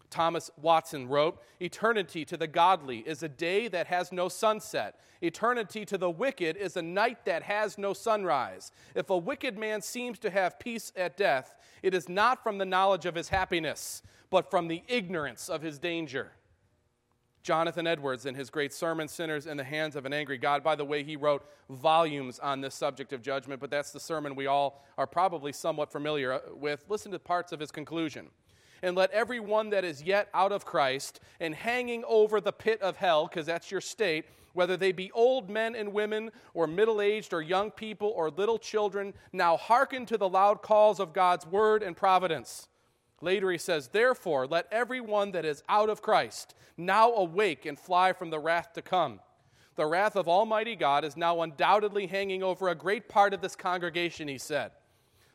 Thomas 0.08 0.50
Watson 0.56 1.08
wrote 1.08 1.42
Eternity 1.60 2.24
to 2.24 2.36
the 2.36 2.46
godly 2.46 2.98
is 3.00 3.24
a 3.24 3.28
day 3.28 3.66
that 3.68 3.88
has 3.88 4.12
no 4.12 4.28
sunset. 4.28 5.00
Eternity 5.20 5.84
to 5.84 5.98
the 5.98 6.08
wicked 6.08 6.56
is 6.56 6.76
a 6.76 6.82
night 6.82 7.24
that 7.24 7.42
has 7.42 7.76
no 7.76 7.92
sunrise. 7.92 8.70
If 8.94 9.10
a 9.10 9.18
wicked 9.18 9.58
man 9.58 9.82
seems 9.82 10.20
to 10.20 10.30
have 10.30 10.60
peace 10.60 10.92
at 10.94 11.16
death, 11.16 11.56
it 11.82 11.92
is 11.92 12.08
not 12.08 12.42
from 12.44 12.58
the 12.58 12.64
knowledge 12.64 13.06
of 13.06 13.16
his 13.16 13.28
happiness, 13.28 14.02
but 14.30 14.50
from 14.50 14.68
the 14.68 14.84
ignorance 14.86 15.48
of 15.48 15.62
his 15.62 15.80
danger. 15.80 16.30
Jonathan 17.46 17.86
Edwards, 17.86 18.26
in 18.26 18.34
his 18.34 18.50
great 18.50 18.72
sermon, 18.72 19.06
Sinners 19.06 19.46
in 19.46 19.56
the 19.56 19.62
Hands 19.62 19.94
of 19.94 20.04
an 20.04 20.12
Angry 20.12 20.36
God, 20.36 20.64
by 20.64 20.74
the 20.74 20.84
way, 20.84 21.04
he 21.04 21.14
wrote 21.14 21.48
volumes 21.70 22.40
on 22.40 22.60
this 22.60 22.74
subject 22.74 23.12
of 23.12 23.22
judgment, 23.22 23.60
but 23.60 23.70
that's 23.70 23.92
the 23.92 24.00
sermon 24.00 24.34
we 24.34 24.48
all 24.48 24.84
are 24.98 25.06
probably 25.06 25.52
somewhat 25.52 25.92
familiar 25.92 26.40
with. 26.56 26.84
Listen 26.88 27.12
to 27.12 27.20
parts 27.20 27.52
of 27.52 27.60
his 27.60 27.70
conclusion 27.70 28.30
and 28.82 28.96
let 28.96 29.12
every 29.12 29.38
one 29.38 29.70
that 29.70 29.84
is 29.84 30.02
yet 30.02 30.28
out 30.34 30.50
of 30.50 30.64
Christ 30.64 31.20
and 31.38 31.54
hanging 31.54 32.02
over 32.08 32.40
the 32.40 32.50
pit 32.50 32.82
of 32.82 32.96
hell, 32.96 33.28
because 33.28 33.46
that's 33.46 33.70
your 33.70 33.80
state, 33.80 34.24
whether 34.52 34.76
they 34.76 34.90
be 34.90 35.12
old 35.12 35.48
men 35.48 35.76
and 35.76 35.92
women, 35.92 36.32
or 36.52 36.66
middle 36.66 37.00
aged, 37.00 37.32
or 37.32 37.42
young 37.42 37.70
people, 37.70 38.12
or 38.16 38.28
little 38.28 38.58
children, 38.58 39.14
now 39.32 39.56
hearken 39.56 40.04
to 40.06 40.18
the 40.18 40.28
loud 40.28 40.62
calls 40.62 40.98
of 40.98 41.12
God's 41.12 41.46
word 41.46 41.84
and 41.84 41.96
providence. 41.96 42.66
Later 43.20 43.50
he 43.50 43.58
says, 43.58 43.88
Therefore, 43.88 44.46
let 44.46 44.66
every 44.70 45.00
one 45.00 45.32
that 45.32 45.44
is 45.44 45.62
out 45.68 45.88
of 45.88 46.02
Christ 46.02 46.54
now 46.76 47.12
awake 47.12 47.64
and 47.64 47.78
fly 47.78 48.12
from 48.12 48.30
the 48.30 48.38
wrath 48.38 48.72
to 48.74 48.82
come. 48.82 49.20
The 49.76 49.86
wrath 49.86 50.16
of 50.16 50.28
Almighty 50.28 50.76
God 50.76 51.04
is 51.04 51.16
now 51.16 51.42
undoubtedly 51.42 52.06
hanging 52.06 52.42
over 52.42 52.68
a 52.68 52.74
great 52.74 53.08
part 53.08 53.34
of 53.34 53.40
this 53.40 53.56
congregation, 53.56 54.28
he 54.28 54.38
said. 54.38 54.72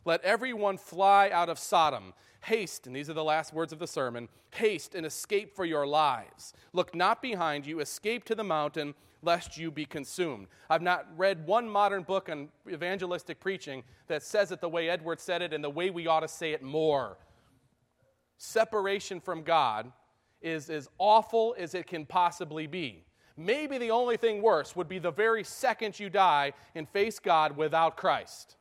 Let 0.04 0.24
everyone 0.24 0.78
fly 0.78 1.30
out 1.30 1.50
of 1.50 1.60
Sodom 1.60 2.13
Haste, 2.41 2.88
and 2.88 2.96
these 2.96 3.10
are 3.10 3.13
the 3.13 3.24
last 3.24 3.54
words 3.54 3.72
of 3.72 3.80
the 3.80 3.88
sermon 3.88 4.28
haste 4.52 4.96
and 4.96 5.06
escape 5.06 5.56
for 5.56 5.63
your 5.63 5.88
lives. 5.88 6.54
Look 6.74 6.96
not 6.96 7.22
behind 7.22 7.65
you, 7.65 7.80
escape 7.80 8.26
to 8.26 8.36
the 8.36 8.44
mountain, 8.44 8.96
lest 9.22 9.58
you 9.58 9.70
be 9.72 9.86
consumed. 9.86 10.48
I've 10.70 10.82
not 10.82 11.08
read 11.15 11.46
one 11.46 11.70
modern 11.70 12.04
book 12.04 12.30
on 12.30 12.50
evangelistic 12.70 13.39
preaching 13.39 13.84
that 14.08 14.24
says 14.24 14.52
it 14.52 14.60
the 14.60 14.70
way 14.70 14.89
Edward 14.89 15.20
said 15.20 15.41
it 15.41 15.54
and 15.54 15.63
the 15.63 15.70
way 15.70 15.89
we 15.89 16.08
ought 16.08 16.22
to 16.22 16.28
say 16.28 16.52
it 16.52 16.63
more. 16.63 17.17
Separation 18.43 19.19
from 19.19 19.43
God 19.43 19.91
is 20.41 20.69
as 20.69 20.89
awful 20.97 21.56
as 21.58 21.75
it 21.75 21.88
can 21.88 22.06
possibly 22.06 22.67
be. 22.67 23.04
Maybe 23.38 23.77
the 23.77 23.91
only 23.91 24.17
thing 24.17 24.41
worse 24.41 24.75
would 24.75 24.89
be 24.89 24.99
the 24.99 25.12
very 25.12 25.43
second 25.43 25.99
you 25.99 26.10
die 26.10 26.54
and 26.75 26.88
face 26.89 27.19
God 27.19 27.56
without 27.56 27.97
Christ 27.97 28.56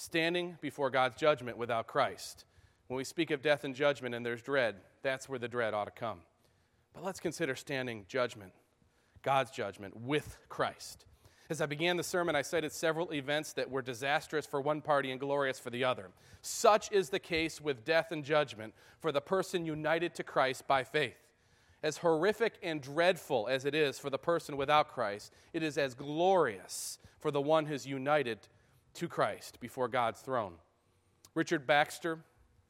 standing 0.00 0.56
before 0.62 0.88
God's 0.88 1.14
judgment 1.14 1.58
without 1.58 1.86
Christ. 1.86 2.46
When 2.88 2.96
we 2.96 3.04
speak 3.04 3.30
of 3.30 3.42
death 3.42 3.64
and 3.64 3.74
judgment 3.74 4.14
and 4.14 4.24
there's 4.24 4.42
dread, 4.42 4.76
that's 5.02 5.28
where 5.28 5.38
the 5.38 5.48
dread 5.48 5.74
ought 5.74 5.84
to 5.84 5.90
come. 5.90 6.20
But 6.94 7.04
let's 7.04 7.20
consider 7.20 7.54
standing 7.54 8.06
judgment, 8.08 8.52
God's 9.22 9.50
judgment, 9.50 9.94
with 9.96 10.38
Christ. 10.48 11.04
As 11.50 11.60
I 11.60 11.66
began 11.66 11.96
the 11.96 12.04
sermon, 12.04 12.36
I 12.36 12.42
cited 12.42 12.70
several 12.70 13.12
events 13.12 13.54
that 13.54 13.68
were 13.68 13.82
disastrous 13.82 14.46
for 14.46 14.60
one 14.60 14.80
party 14.80 15.10
and 15.10 15.18
glorious 15.18 15.58
for 15.58 15.70
the 15.70 15.82
other. 15.82 16.10
Such 16.42 16.92
is 16.92 17.08
the 17.08 17.18
case 17.18 17.60
with 17.60 17.84
death 17.84 18.12
and 18.12 18.24
judgment 18.24 18.72
for 19.00 19.10
the 19.10 19.20
person 19.20 19.66
united 19.66 20.14
to 20.14 20.22
Christ 20.22 20.68
by 20.68 20.84
faith. 20.84 21.18
As 21.82 21.96
horrific 21.96 22.54
and 22.62 22.80
dreadful 22.80 23.48
as 23.48 23.64
it 23.64 23.74
is 23.74 23.98
for 23.98 24.10
the 24.10 24.18
person 24.18 24.56
without 24.56 24.94
Christ, 24.94 25.32
it 25.52 25.64
is 25.64 25.76
as 25.76 25.94
glorious 25.94 27.00
for 27.18 27.32
the 27.32 27.40
one 27.40 27.66
who's 27.66 27.84
united 27.84 28.38
to 28.94 29.08
Christ 29.08 29.58
before 29.58 29.88
God's 29.88 30.20
throne. 30.20 30.54
Richard 31.34 31.66
Baxter, 31.66 32.20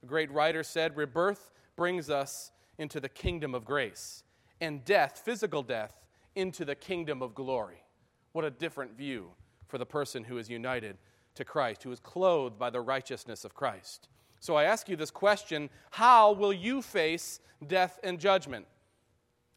a 0.02 0.06
great 0.06 0.32
writer, 0.32 0.62
said, 0.62 0.96
Rebirth 0.96 1.50
brings 1.76 2.08
us 2.08 2.50
into 2.78 2.98
the 2.98 3.10
kingdom 3.10 3.54
of 3.54 3.66
grace, 3.66 4.22
and 4.58 4.86
death, 4.86 5.20
physical 5.22 5.62
death, 5.62 6.02
into 6.34 6.64
the 6.64 6.74
kingdom 6.74 7.20
of 7.20 7.34
glory. 7.34 7.84
What 8.32 8.44
a 8.44 8.50
different 8.50 8.96
view 8.96 9.30
for 9.68 9.78
the 9.78 9.86
person 9.86 10.24
who 10.24 10.38
is 10.38 10.48
united 10.48 10.96
to 11.34 11.44
Christ, 11.44 11.82
who 11.82 11.92
is 11.92 12.00
clothed 12.00 12.58
by 12.58 12.70
the 12.70 12.80
righteousness 12.80 13.44
of 13.44 13.54
Christ. 13.54 14.08
So 14.40 14.56
I 14.56 14.64
ask 14.64 14.88
you 14.88 14.96
this 14.96 15.10
question 15.10 15.70
How 15.90 16.32
will 16.32 16.52
you 16.52 16.82
face 16.82 17.40
death 17.66 17.98
and 18.02 18.18
judgment? 18.18 18.66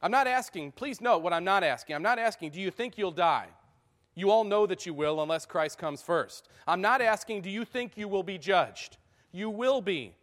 I'm 0.01 0.11
not 0.11 0.27
asking, 0.27 0.73
please 0.73 0.99
note 0.99 1.23
what 1.23 1.31
I'm 1.31 1.45
not 1.45 1.63
asking. 1.63 1.95
I'm 1.95 2.03
not 2.03 2.19
asking, 2.19 2.49
do 2.49 2.59
you 2.59 2.71
think 2.71 2.97
you'll 2.97 3.11
die? 3.11 3.47
You 4.15 4.31
all 4.31 4.43
know 4.43 4.65
that 4.67 4.85
you 4.85 4.93
will 4.93 5.21
unless 5.23 5.45
Christ 5.45 5.77
comes 5.77 6.01
first. 6.01 6.49
I'm 6.67 6.81
not 6.81 7.01
asking, 7.01 7.41
do 7.41 7.49
you 7.49 7.63
think 7.63 7.93
you 7.95 8.09
will 8.09 8.21
be 8.21 8.37
judged? 8.37 8.97
You 9.31 9.49
will 9.49 9.81
be. 9.81 10.13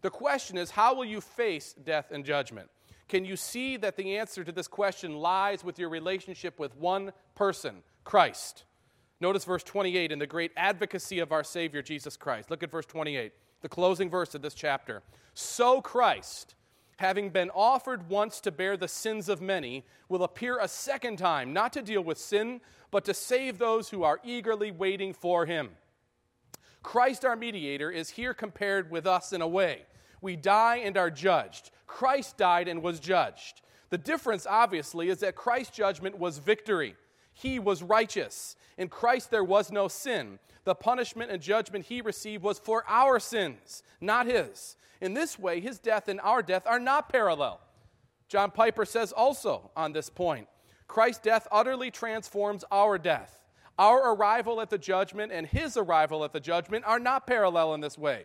The 0.00 0.10
question 0.10 0.56
is, 0.56 0.70
how 0.70 0.94
will 0.94 1.04
you 1.04 1.20
face 1.20 1.74
death 1.84 2.10
and 2.10 2.24
judgment? 2.24 2.70
Can 3.08 3.24
you 3.24 3.36
see 3.36 3.76
that 3.76 3.96
the 3.96 4.16
answer 4.16 4.42
to 4.42 4.50
this 4.50 4.66
question 4.66 5.16
lies 5.16 5.62
with 5.62 5.78
your 5.78 5.90
relationship 5.90 6.58
with 6.58 6.74
one 6.76 7.12
person, 7.34 7.82
Christ? 8.06 8.62
Notice 9.20 9.44
verse 9.44 9.64
28 9.64 10.12
in 10.12 10.20
the 10.20 10.28
great 10.28 10.52
advocacy 10.56 11.18
of 11.18 11.32
our 11.32 11.42
Savior 11.42 11.82
Jesus 11.82 12.16
Christ. 12.16 12.50
Look 12.50 12.62
at 12.62 12.70
verse 12.70 12.86
28, 12.86 13.32
the 13.62 13.68
closing 13.68 14.08
verse 14.08 14.32
of 14.36 14.42
this 14.42 14.54
chapter. 14.54 15.02
So 15.34 15.80
Christ, 15.80 16.54
having 16.98 17.30
been 17.30 17.50
offered 17.50 18.08
once 18.08 18.40
to 18.42 18.52
bear 18.52 18.76
the 18.76 18.86
sins 18.86 19.28
of 19.28 19.42
many, 19.42 19.84
will 20.08 20.22
appear 20.22 20.60
a 20.60 20.68
second 20.68 21.16
time, 21.16 21.52
not 21.52 21.72
to 21.72 21.82
deal 21.82 22.00
with 22.00 22.16
sin, 22.16 22.60
but 22.92 23.04
to 23.06 23.12
save 23.12 23.58
those 23.58 23.88
who 23.88 24.04
are 24.04 24.20
eagerly 24.22 24.70
waiting 24.70 25.12
for 25.12 25.44
him. 25.44 25.70
Christ, 26.84 27.24
our 27.24 27.34
mediator, 27.34 27.90
is 27.90 28.10
here 28.10 28.34
compared 28.34 28.88
with 28.88 29.08
us 29.08 29.32
in 29.32 29.42
a 29.42 29.48
way. 29.48 29.82
We 30.20 30.36
die 30.36 30.76
and 30.76 30.96
are 30.96 31.10
judged. 31.10 31.72
Christ 31.88 32.36
died 32.36 32.68
and 32.68 32.84
was 32.84 33.00
judged. 33.00 33.62
The 33.90 33.98
difference, 33.98 34.46
obviously, 34.48 35.08
is 35.08 35.18
that 35.18 35.34
Christ's 35.34 35.76
judgment 35.76 36.18
was 36.18 36.38
victory. 36.38 36.94
He 37.38 37.58
was 37.58 37.82
righteous. 37.82 38.56
In 38.78 38.88
Christ, 38.88 39.30
there 39.30 39.44
was 39.44 39.70
no 39.70 39.88
sin. 39.88 40.38
The 40.64 40.74
punishment 40.74 41.30
and 41.30 41.42
judgment 41.42 41.84
he 41.84 42.00
received 42.00 42.42
was 42.42 42.58
for 42.58 42.82
our 42.88 43.20
sins, 43.20 43.82
not 44.00 44.24
his. 44.24 44.76
In 45.02 45.12
this 45.12 45.38
way, 45.38 45.60
his 45.60 45.78
death 45.78 46.08
and 46.08 46.18
our 46.22 46.42
death 46.42 46.62
are 46.66 46.80
not 46.80 47.10
parallel. 47.10 47.60
John 48.28 48.50
Piper 48.50 48.86
says 48.86 49.12
also 49.12 49.70
on 49.76 49.92
this 49.92 50.08
point 50.08 50.48
Christ's 50.88 51.22
death 51.22 51.46
utterly 51.52 51.90
transforms 51.90 52.64
our 52.72 52.96
death. 52.96 53.38
Our 53.78 54.14
arrival 54.14 54.62
at 54.62 54.70
the 54.70 54.78
judgment 54.78 55.30
and 55.30 55.46
his 55.46 55.76
arrival 55.76 56.24
at 56.24 56.32
the 56.32 56.40
judgment 56.40 56.86
are 56.86 56.98
not 56.98 57.26
parallel 57.26 57.74
in 57.74 57.82
this 57.82 57.98
way. 57.98 58.24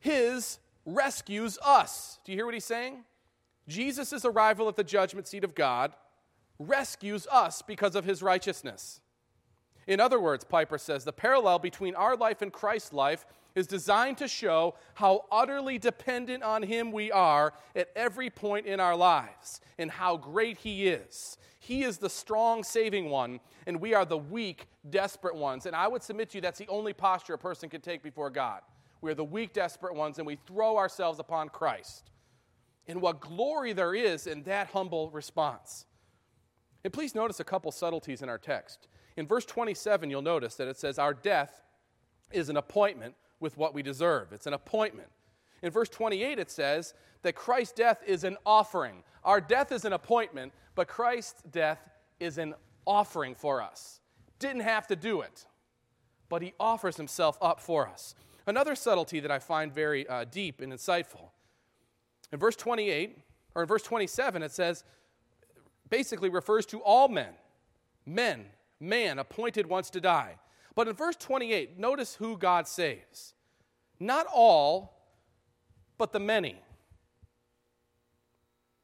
His 0.00 0.58
rescues 0.84 1.58
us. 1.64 2.18
Do 2.26 2.32
you 2.32 2.36
hear 2.36 2.44
what 2.44 2.52
he's 2.52 2.66
saying? 2.66 3.04
Jesus' 3.66 4.26
arrival 4.26 4.68
at 4.68 4.76
the 4.76 4.84
judgment 4.84 5.26
seat 5.26 5.44
of 5.44 5.54
God 5.54 5.94
rescues 6.58 7.26
us 7.30 7.62
because 7.62 7.94
of 7.94 8.04
his 8.04 8.22
righteousness. 8.22 9.00
In 9.86 10.00
other 10.00 10.20
words, 10.20 10.44
Piper 10.44 10.78
says, 10.78 11.04
the 11.04 11.12
parallel 11.12 11.58
between 11.58 11.94
our 11.94 12.16
life 12.16 12.42
and 12.42 12.52
Christ's 12.52 12.92
life 12.92 13.24
is 13.54 13.66
designed 13.66 14.18
to 14.18 14.28
show 14.28 14.74
how 14.94 15.24
utterly 15.30 15.78
dependent 15.78 16.42
on 16.42 16.62
him 16.62 16.92
we 16.92 17.10
are 17.10 17.54
at 17.74 17.88
every 17.96 18.28
point 18.28 18.66
in 18.66 18.80
our 18.80 18.96
lives 18.96 19.60
and 19.78 19.90
how 19.90 20.16
great 20.16 20.58
he 20.58 20.88
is. 20.88 21.38
He 21.58 21.82
is 21.82 21.98
the 21.98 22.10
strong, 22.10 22.62
saving 22.62 23.08
one, 23.08 23.40
and 23.66 23.80
we 23.80 23.94
are 23.94 24.04
the 24.04 24.18
weak, 24.18 24.66
desperate 24.90 25.34
ones. 25.34 25.66
And 25.66 25.74
I 25.74 25.88
would 25.88 26.02
submit 26.02 26.30
to 26.30 26.38
you 26.38 26.42
that's 26.42 26.58
the 26.58 26.68
only 26.68 26.92
posture 26.92 27.34
a 27.34 27.38
person 27.38 27.68
can 27.68 27.80
take 27.80 28.02
before 28.02 28.30
God. 28.30 28.60
We 29.00 29.10
are 29.10 29.14
the 29.14 29.24
weak, 29.24 29.52
desperate 29.52 29.94
ones, 29.94 30.18
and 30.18 30.26
we 30.26 30.36
throw 30.46 30.76
ourselves 30.76 31.18
upon 31.18 31.48
Christ. 31.48 32.10
And 32.86 33.00
what 33.00 33.20
glory 33.20 33.72
there 33.72 33.94
is 33.94 34.26
in 34.26 34.42
that 34.44 34.68
humble 34.68 35.10
response. 35.10 35.86
And 36.86 36.92
please 36.92 37.16
notice 37.16 37.40
a 37.40 37.44
couple 37.44 37.72
subtleties 37.72 38.22
in 38.22 38.28
our 38.28 38.38
text. 38.38 38.86
In 39.16 39.26
verse 39.26 39.44
27, 39.44 40.08
you'll 40.08 40.22
notice 40.22 40.54
that 40.54 40.68
it 40.68 40.76
says, 40.76 41.00
Our 41.00 41.14
death 41.14 41.64
is 42.30 42.48
an 42.48 42.56
appointment 42.56 43.16
with 43.40 43.56
what 43.56 43.74
we 43.74 43.82
deserve. 43.82 44.32
It's 44.32 44.46
an 44.46 44.52
appointment. 44.52 45.08
In 45.62 45.72
verse 45.72 45.88
28, 45.88 46.38
it 46.38 46.48
says 46.48 46.94
that 47.22 47.34
Christ's 47.34 47.72
death 47.72 48.04
is 48.06 48.22
an 48.22 48.36
offering. 48.46 49.02
Our 49.24 49.40
death 49.40 49.72
is 49.72 49.84
an 49.84 49.94
appointment, 49.94 50.52
but 50.76 50.86
Christ's 50.86 51.42
death 51.50 51.80
is 52.20 52.38
an 52.38 52.54
offering 52.86 53.34
for 53.34 53.60
us. 53.60 53.98
Didn't 54.38 54.60
have 54.60 54.86
to 54.86 54.94
do 54.94 55.22
it, 55.22 55.44
but 56.28 56.40
he 56.40 56.54
offers 56.60 56.96
himself 56.96 57.36
up 57.42 57.60
for 57.60 57.88
us. 57.88 58.14
Another 58.46 58.76
subtlety 58.76 59.18
that 59.18 59.32
I 59.32 59.40
find 59.40 59.74
very 59.74 60.06
uh, 60.06 60.22
deep 60.22 60.60
and 60.60 60.72
insightful. 60.72 61.30
In 62.30 62.38
verse 62.38 62.54
28, 62.54 63.18
or 63.56 63.62
in 63.62 63.66
verse 63.66 63.82
27, 63.82 64.44
it 64.44 64.52
says, 64.52 64.84
basically 65.88 66.28
refers 66.28 66.66
to 66.66 66.80
all 66.80 67.08
men. 67.08 67.34
Men, 68.04 68.46
man, 68.80 69.18
appointed 69.18 69.66
once 69.66 69.90
to 69.90 70.00
die. 70.00 70.36
But 70.74 70.88
in 70.88 70.94
verse 70.94 71.16
28, 71.16 71.78
notice 71.78 72.16
who 72.16 72.36
God 72.36 72.68
saves. 72.68 73.34
Not 73.98 74.26
all, 74.32 74.96
but 75.98 76.12
the 76.12 76.20
many. 76.20 76.60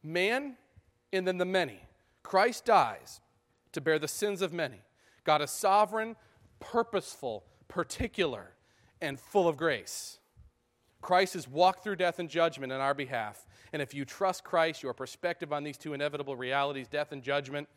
Man 0.03 0.57
and 1.13 1.27
then 1.27 1.39
the 1.39 1.45
many. 1.45 1.81
Christ 2.23 2.65
dies 2.65 3.21
to 3.73 3.81
bear 3.81 3.99
the 3.99 4.09
sins 4.09 4.43
of 4.43 4.53
many. 4.53 4.83
God 5.25 5.43
is 5.43 5.51
sovereign, 5.51 6.17
purposeful, 6.61 7.45
particular, 7.69 8.55
and 9.01 9.21
full 9.21 9.47
of 9.47 9.57
grace. 9.57 10.19
Christ 11.03 11.35
has 11.35 11.47
walked 11.47 11.85
through 11.85 11.97
death 11.97 12.19
and 12.19 12.29
judgment 12.31 12.73
in 12.73 12.81
our 12.81 12.95
behalf. 12.95 13.45
And 13.73 13.83
if 13.83 13.93
you 13.93 14.05
trust 14.05 14.45
Christ, 14.45 14.83
your 14.83 14.95
perspective 14.95 15.53
on 15.53 15.65
these 15.65 15.77
two 15.77 15.93
inevitable 15.93 16.37
realities, 16.37 16.89
death 16.89 17.13
and 17.13 17.23
judgment, 17.23 17.69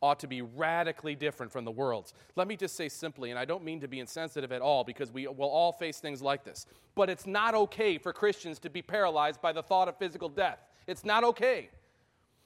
ought 0.00 0.20
to 0.20 0.28
be 0.28 0.42
radically 0.42 1.16
different 1.16 1.50
from 1.50 1.64
the 1.64 1.70
world's. 1.70 2.14
Let 2.36 2.46
me 2.46 2.56
just 2.56 2.76
say 2.76 2.88
simply, 2.88 3.30
and 3.30 3.38
I 3.38 3.44
don't 3.44 3.64
mean 3.64 3.80
to 3.80 3.88
be 3.88 3.98
insensitive 3.98 4.52
at 4.52 4.62
all 4.62 4.84
because 4.84 5.10
we 5.10 5.26
will 5.26 5.48
all 5.48 5.72
face 5.72 5.98
things 5.98 6.22
like 6.22 6.44
this, 6.44 6.66
but 6.94 7.10
it's 7.10 7.26
not 7.26 7.54
okay 7.54 7.98
for 7.98 8.12
Christians 8.12 8.60
to 8.60 8.70
be 8.70 8.80
paralyzed 8.80 9.42
by 9.42 9.52
the 9.52 9.62
thought 9.62 9.88
of 9.88 9.98
physical 9.98 10.28
death. 10.28 10.60
It's 10.86 11.04
not 11.04 11.24
okay. 11.24 11.70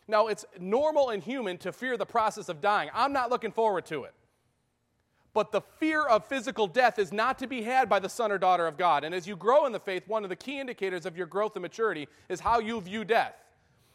Now, 0.09 0.29
it's 0.29 0.45
normal 0.59 1.11
and 1.11 1.23
human 1.23 1.59
to 1.59 1.73
fear 1.73 1.97
the 1.97 2.07
process 2.07 2.49
of 2.49 2.61
dying. 2.61 2.90
I'm 2.95 3.12
not 3.12 3.31
looking 3.31 3.53
forward 3.53 3.85
to 3.87 4.05
it. 4.05 4.14
But 5.35 5.51
the 5.51 5.62
fear 5.62 6.03
of 6.03 6.27
physical 6.27 6.66
death 6.66 6.99
is 6.99 7.12
not 7.12 7.38
to 7.38 7.47
be 7.47 7.62
had 7.62 7.88
by 7.88 7.99
the 7.99 8.09
son 8.09 8.31
or 8.31 8.38
daughter 8.38 8.66
of 8.66 8.77
God. 8.77 9.03
And 9.03 9.14
as 9.14 9.27
you 9.27 9.35
grow 9.35 9.64
in 9.64 9.73
the 9.73 9.81
faith, 9.81 10.07
one 10.07 10.25
of 10.25 10.31
the 10.31 10.37
key 10.37 10.61
indicators 10.61 11.07
of 11.07 11.16
your 11.16 11.27
growth 11.27 11.57
and 11.57 11.62
maturity 11.62 12.07
is 12.29 12.40
how 12.40 12.59
you 12.59 12.81
view 12.81 13.05
death. 13.05 13.35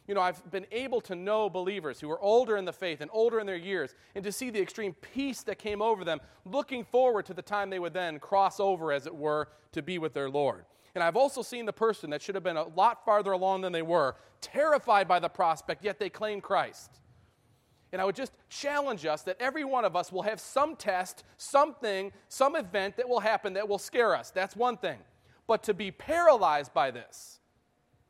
You 0.08 0.16
know, 0.16 0.22
I've 0.22 0.50
been 0.52 0.66
able 0.72 1.02
to 1.02 1.16
know 1.16 1.50
believers 1.50 2.00
who 2.00 2.10
are 2.10 2.20
older 2.22 2.56
in 2.56 2.64
the 2.64 2.74
faith 2.74 3.02
and 3.02 3.12
older 3.14 3.40
in 3.40 3.46
their 3.46 3.58
years, 3.58 3.94
and 4.16 4.24
to 4.24 4.32
see 4.32 4.50
the 4.50 4.62
extreme 4.62 4.94
peace 4.94 5.44
that 5.44 5.60
came 5.60 5.82
over 5.82 6.06
them, 6.06 6.22
looking 6.46 6.86
forward 6.86 7.26
to 7.26 7.34
the 7.34 7.42
time 7.42 7.70
they 7.70 7.80
would 7.80 7.94
then 7.94 8.18
cross 8.18 8.60
over, 8.60 8.94
as 8.94 9.06
it 9.06 9.14
were, 9.14 9.50
to 9.74 9.82
be 9.82 10.00
with 10.00 10.14
their 10.14 10.30
Lord. 10.30 10.64
And 10.96 11.04
I've 11.04 11.18
also 11.18 11.42
seen 11.42 11.66
the 11.66 11.74
person 11.74 12.10
that 12.12 12.22
should 12.22 12.36
have 12.36 12.44
been 12.44 12.58
a 12.58 12.70
lot 12.70 13.04
farther 13.04 13.34
along 13.34 13.62
than 13.62 13.74
they 13.74 13.82
were, 13.82 14.16
terrified 14.40 15.10
by 15.10 15.20
the 15.20 15.30
prospect, 15.30 15.84
yet 15.84 16.00
they 16.00 16.10
claim 16.10 16.40
Christ. 16.40 17.02
And 17.92 18.02
I 18.02 18.06
would 18.06 18.16
just 18.16 18.34
challenge 18.50 19.06
us 19.06 19.22
that 19.24 19.38
every 19.40 19.64
one 19.64 19.86
of 19.86 19.96
us 19.96 20.12
will 20.12 20.24
have 20.24 20.40
some 20.40 20.76
test, 20.76 21.24
something, 21.38 22.12
some 22.28 22.56
event 22.56 22.98
that 22.98 23.08
will 23.08 23.22
happen 23.22 23.54
that 23.54 23.68
will 23.68 23.78
scare 23.78 24.16
us. 24.16 24.30
That's 24.30 24.56
one 24.56 24.78
thing. 24.78 25.00
But 25.48 25.64
to 25.64 25.74
be 25.74 25.92
paralyzed 25.92 26.74
by 26.74 26.92
this 26.92 27.40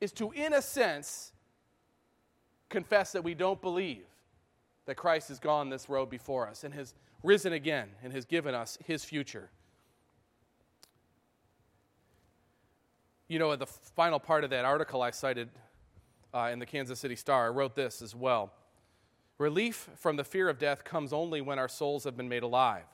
is 0.01 0.11
to, 0.13 0.31
in 0.31 0.53
a 0.53 0.61
sense, 0.61 1.31
confess 2.69 3.11
that 3.11 3.23
we 3.23 3.35
don't 3.35 3.61
believe 3.61 4.05
that 4.85 4.95
Christ 4.95 5.27
has 5.27 5.39
gone 5.39 5.69
this 5.69 5.89
road 5.89 6.09
before 6.09 6.47
us 6.47 6.63
and 6.63 6.73
has 6.73 6.95
risen 7.23 7.53
again 7.53 7.89
and 8.03 8.11
has 8.13 8.25
given 8.25 8.55
us 8.55 8.77
his 8.85 9.03
future. 9.03 9.49
You 13.27 13.39
know, 13.39 13.51
in 13.51 13.59
the 13.59 13.65
final 13.67 14.19
part 14.19 14.43
of 14.43 14.49
that 14.51 14.65
article 14.65 15.01
I 15.01 15.11
cited 15.11 15.49
uh, 16.33 16.49
in 16.51 16.59
the 16.59 16.65
Kansas 16.65 16.99
City 16.99 17.15
Star, 17.15 17.47
I 17.47 17.49
wrote 17.49 17.75
this 17.75 18.01
as 18.01 18.15
well. 18.15 18.53
Relief 19.37 19.89
from 19.95 20.15
the 20.15 20.23
fear 20.23 20.49
of 20.49 20.57
death 20.57 20.83
comes 20.83 21.13
only 21.13 21.41
when 21.41 21.59
our 21.59 21.67
souls 21.67 22.03
have 22.05 22.17
been 22.17 22.29
made 22.29 22.43
alive. 22.43 22.85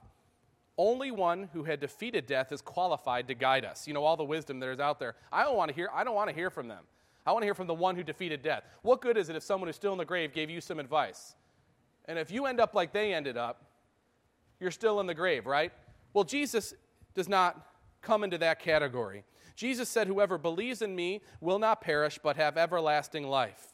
Only 0.77 1.11
one 1.11 1.49
who 1.53 1.63
had 1.63 1.79
defeated 1.79 2.25
death 2.25 2.51
is 2.51 2.61
qualified 2.61 3.27
to 3.27 3.35
guide 3.35 3.63
us. 3.63 3.87
You 3.87 3.93
know, 3.93 4.03
all 4.03 4.17
the 4.17 4.23
wisdom 4.23 4.59
that 4.59 4.69
is 4.69 4.79
out 4.79 4.99
there. 4.99 5.15
I 5.31 5.43
don't 5.43 5.55
want 5.55 5.69
to 5.69 5.75
hear, 5.75 5.89
I 5.93 6.03
don't 6.03 6.15
want 6.15 6.29
to 6.29 6.35
hear 6.35 6.49
from 6.49 6.67
them. 6.67 6.83
I 7.25 7.31
want 7.31 7.43
to 7.43 7.45
hear 7.45 7.53
from 7.53 7.67
the 7.67 7.73
one 7.73 7.95
who 7.95 8.03
defeated 8.03 8.41
death. 8.41 8.63
What 8.81 8.99
good 8.99 9.15
is 9.15 9.29
it 9.29 9.35
if 9.35 9.43
someone 9.43 9.67
who's 9.67 9.75
still 9.75 9.93
in 9.93 9.97
the 9.97 10.05
grave 10.05 10.33
gave 10.33 10.49
you 10.49 10.59
some 10.59 10.79
advice? 10.79 11.35
And 12.05 12.19
if 12.19 12.31
you 12.31 12.47
end 12.47 12.59
up 12.59 12.73
like 12.73 12.91
they 12.91 13.13
ended 13.13 13.37
up, 13.37 13.63
you're 14.59 14.71
still 14.71 14.99
in 14.99 15.07
the 15.07 15.13
grave, 15.13 15.45
right? 15.45 15.71
Well, 16.13 16.25
Jesus 16.25 16.73
does 17.13 17.29
not 17.29 17.65
come 18.01 18.23
into 18.23 18.37
that 18.39 18.59
category. 18.59 19.23
Jesus 19.55 19.87
said, 19.87 20.07
Whoever 20.07 20.37
believes 20.37 20.81
in 20.81 20.95
me 20.95 21.21
will 21.39 21.59
not 21.59 21.79
perish, 21.79 22.19
but 22.21 22.35
have 22.35 22.57
everlasting 22.57 23.27
life. 23.27 23.72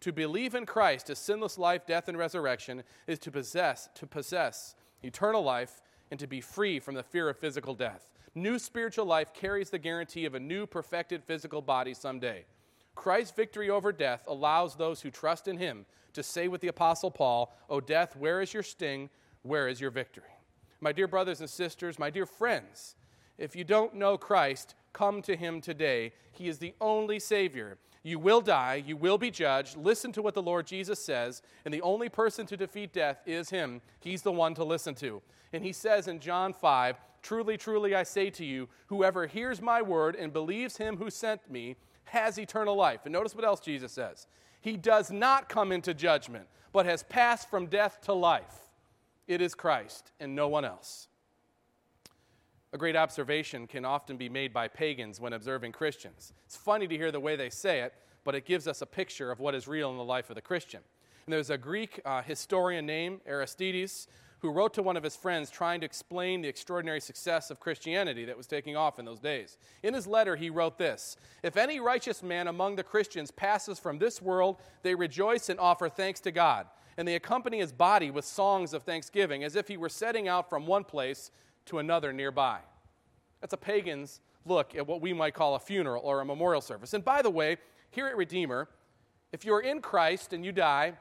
To 0.00 0.12
believe 0.12 0.54
in 0.54 0.64
Christ, 0.64 1.08
his 1.08 1.18
sinless 1.18 1.58
life, 1.58 1.86
death, 1.86 2.08
and 2.08 2.16
resurrection, 2.16 2.84
is 3.06 3.18
to 3.20 3.30
possess, 3.30 3.88
to 3.94 4.06
possess 4.06 4.74
eternal 5.02 5.42
life 5.42 5.82
and 6.10 6.20
to 6.20 6.26
be 6.26 6.40
free 6.40 6.78
from 6.78 6.94
the 6.94 7.02
fear 7.02 7.28
of 7.28 7.38
physical 7.38 7.74
death. 7.74 8.10
New 8.34 8.58
spiritual 8.58 9.06
life 9.06 9.34
carries 9.34 9.70
the 9.70 9.78
guarantee 9.78 10.24
of 10.24 10.34
a 10.34 10.40
new 10.40 10.66
perfected 10.66 11.24
physical 11.24 11.60
body 11.60 11.94
someday. 11.94 12.44
Christ's 12.94 13.34
victory 13.34 13.70
over 13.70 13.92
death 13.92 14.24
allows 14.26 14.74
those 14.76 15.00
who 15.00 15.10
trust 15.10 15.48
in 15.48 15.58
him 15.58 15.86
to 16.12 16.22
say 16.22 16.48
with 16.48 16.60
the 16.60 16.68
Apostle 16.68 17.10
Paul, 17.10 17.52
O 17.68 17.80
death, 17.80 18.16
where 18.16 18.40
is 18.40 18.54
your 18.54 18.62
sting? 18.62 19.10
Where 19.42 19.68
is 19.68 19.80
your 19.80 19.90
victory? 19.90 20.24
My 20.80 20.92
dear 20.92 21.08
brothers 21.08 21.40
and 21.40 21.50
sisters, 21.50 21.98
my 21.98 22.10
dear 22.10 22.26
friends, 22.26 22.96
if 23.36 23.54
you 23.54 23.64
don't 23.64 23.94
know 23.94 24.18
Christ, 24.18 24.74
come 24.92 25.22
to 25.22 25.36
him 25.36 25.60
today. 25.60 26.12
He 26.32 26.48
is 26.48 26.58
the 26.58 26.74
only 26.80 27.18
Savior. 27.18 27.78
You 28.02 28.18
will 28.18 28.40
die, 28.40 28.82
you 28.86 28.96
will 28.96 29.18
be 29.18 29.30
judged. 29.30 29.76
Listen 29.76 30.12
to 30.12 30.22
what 30.22 30.34
the 30.34 30.42
Lord 30.42 30.66
Jesus 30.66 30.98
says, 30.98 31.42
and 31.64 31.74
the 31.74 31.82
only 31.82 32.08
person 32.08 32.46
to 32.46 32.56
defeat 32.56 32.92
death 32.92 33.20
is 33.26 33.50
him. 33.50 33.80
He's 34.00 34.22
the 34.22 34.32
one 34.32 34.54
to 34.54 34.64
listen 34.64 34.94
to. 34.96 35.20
And 35.52 35.64
he 35.64 35.72
says 35.72 36.08
in 36.08 36.20
John 36.20 36.52
5 36.52 36.96
Truly, 37.20 37.56
truly, 37.56 37.94
I 37.94 38.04
say 38.04 38.30
to 38.30 38.44
you, 38.44 38.68
whoever 38.86 39.26
hears 39.26 39.60
my 39.60 39.82
word 39.82 40.14
and 40.14 40.32
believes 40.32 40.76
him 40.76 40.96
who 40.96 41.10
sent 41.10 41.50
me 41.50 41.76
has 42.04 42.38
eternal 42.38 42.76
life. 42.76 43.00
And 43.04 43.12
notice 43.12 43.34
what 43.34 43.44
else 43.44 43.60
Jesus 43.60 43.92
says 43.92 44.26
He 44.60 44.76
does 44.76 45.10
not 45.10 45.48
come 45.48 45.72
into 45.72 45.94
judgment, 45.94 46.46
but 46.72 46.86
has 46.86 47.02
passed 47.02 47.50
from 47.50 47.66
death 47.66 48.00
to 48.02 48.12
life. 48.12 48.70
It 49.26 49.40
is 49.40 49.54
Christ 49.54 50.12
and 50.20 50.34
no 50.34 50.48
one 50.48 50.64
else. 50.64 51.07
A 52.72 52.78
great 52.78 52.96
observation 52.96 53.66
can 53.66 53.84
often 53.84 54.16
be 54.16 54.28
made 54.28 54.52
by 54.52 54.68
pagans 54.68 55.20
when 55.20 55.32
observing 55.32 55.72
Christians. 55.72 56.34
It's 56.44 56.56
funny 56.56 56.86
to 56.86 56.96
hear 56.96 57.10
the 57.10 57.20
way 57.20 57.34
they 57.34 57.48
say 57.48 57.80
it, 57.80 57.94
but 58.24 58.34
it 58.34 58.44
gives 58.44 58.68
us 58.68 58.82
a 58.82 58.86
picture 58.86 59.30
of 59.30 59.40
what 59.40 59.54
is 59.54 59.66
real 59.66 59.90
in 59.90 59.96
the 59.96 60.04
life 60.04 60.28
of 60.28 60.36
the 60.36 60.42
Christian. 60.42 60.80
And 61.24 61.32
there's 61.32 61.50
a 61.50 61.56
Greek 61.56 62.00
uh, 62.04 62.20
historian 62.20 62.84
named 62.84 63.20
Aristides 63.26 64.06
who 64.40 64.50
wrote 64.50 64.74
to 64.74 64.82
one 64.82 64.96
of 64.96 65.02
his 65.02 65.16
friends 65.16 65.50
trying 65.50 65.80
to 65.80 65.86
explain 65.86 66.42
the 66.42 66.48
extraordinary 66.48 67.00
success 67.00 67.50
of 67.50 67.58
Christianity 67.58 68.24
that 68.26 68.36
was 68.36 68.46
taking 68.46 68.76
off 68.76 68.98
in 68.98 69.04
those 69.04 69.18
days. 69.18 69.56
In 69.82 69.94
his 69.94 70.06
letter, 70.06 70.36
he 70.36 70.50
wrote 70.50 70.78
this 70.78 71.16
If 71.42 71.56
any 71.56 71.80
righteous 71.80 72.22
man 72.22 72.48
among 72.48 72.76
the 72.76 72.84
Christians 72.84 73.30
passes 73.30 73.78
from 73.78 73.98
this 73.98 74.22
world, 74.22 74.58
they 74.82 74.94
rejoice 74.94 75.48
and 75.48 75.58
offer 75.58 75.88
thanks 75.88 76.20
to 76.20 76.30
God, 76.30 76.66
and 76.96 77.08
they 77.08 77.14
accompany 77.14 77.58
his 77.58 77.72
body 77.72 78.10
with 78.10 78.24
songs 78.24 78.74
of 78.74 78.82
thanksgiving, 78.82 79.42
as 79.42 79.56
if 79.56 79.68
he 79.68 79.76
were 79.76 79.88
setting 79.88 80.28
out 80.28 80.48
from 80.48 80.66
one 80.66 80.84
place 80.84 81.30
to 81.68 81.78
another 81.78 82.12
nearby. 82.12 82.58
That's 83.40 83.52
a 83.52 83.58
pagan's 83.58 84.20
look 84.44 84.74
at 84.74 84.86
what 84.86 85.00
we 85.00 85.12
might 85.12 85.34
call 85.34 85.54
a 85.54 85.58
funeral 85.58 86.02
or 86.04 86.20
a 86.20 86.24
memorial 86.24 86.60
service. 86.60 86.94
And 86.94 87.04
by 87.04 87.22
the 87.22 87.30
way, 87.30 87.56
here 87.90 88.06
at 88.06 88.16
Redeemer, 88.16 88.68
if 89.32 89.44
you're 89.44 89.60
in 89.60 89.80
Christ 89.80 90.32
and 90.32 90.44
you 90.44 90.52
die, 90.52 90.94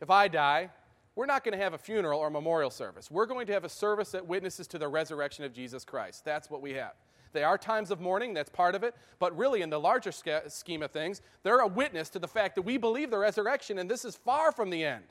if 0.00 0.10
I 0.10 0.28
die, 0.28 0.70
we're 1.14 1.26
not 1.26 1.44
going 1.44 1.56
to 1.56 1.62
have 1.62 1.74
a 1.74 1.78
funeral 1.78 2.20
or 2.20 2.30
memorial 2.30 2.70
service. 2.70 3.10
We're 3.10 3.26
going 3.26 3.46
to 3.46 3.52
have 3.52 3.64
a 3.64 3.68
service 3.68 4.10
that 4.12 4.26
witnesses 4.26 4.66
to 4.68 4.78
the 4.78 4.88
resurrection 4.88 5.44
of 5.44 5.52
Jesus 5.52 5.84
Christ. 5.84 6.24
That's 6.24 6.50
what 6.50 6.62
we 6.62 6.72
have. 6.74 6.92
They 7.32 7.44
are 7.44 7.58
times 7.58 7.90
of 7.90 8.00
mourning, 8.00 8.34
that's 8.34 8.50
part 8.50 8.74
of 8.74 8.82
it, 8.82 8.94
but 9.20 9.36
really, 9.36 9.62
in 9.62 9.70
the 9.70 9.78
larger 9.78 10.10
scheme 10.10 10.82
of 10.82 10.90
things, 10.90 11.20
they're 11.44 11.60
a 11.60 11.66
witness 11.66 12.08
to 12.10 12.18
the 12.18 12.26
fact 12.26 12.56
that 12.56 12.62
we 12.62 12.76
believe 12.76 13.10
the 13.10 13.18
resurrection 13.18 13.78
and 13.78 13.88
this 13.88 14.04
is 14.04 14.16
far 14.16 14.50
from 14.50 14.70
the 14.70 14.84
end. 14.84 15.04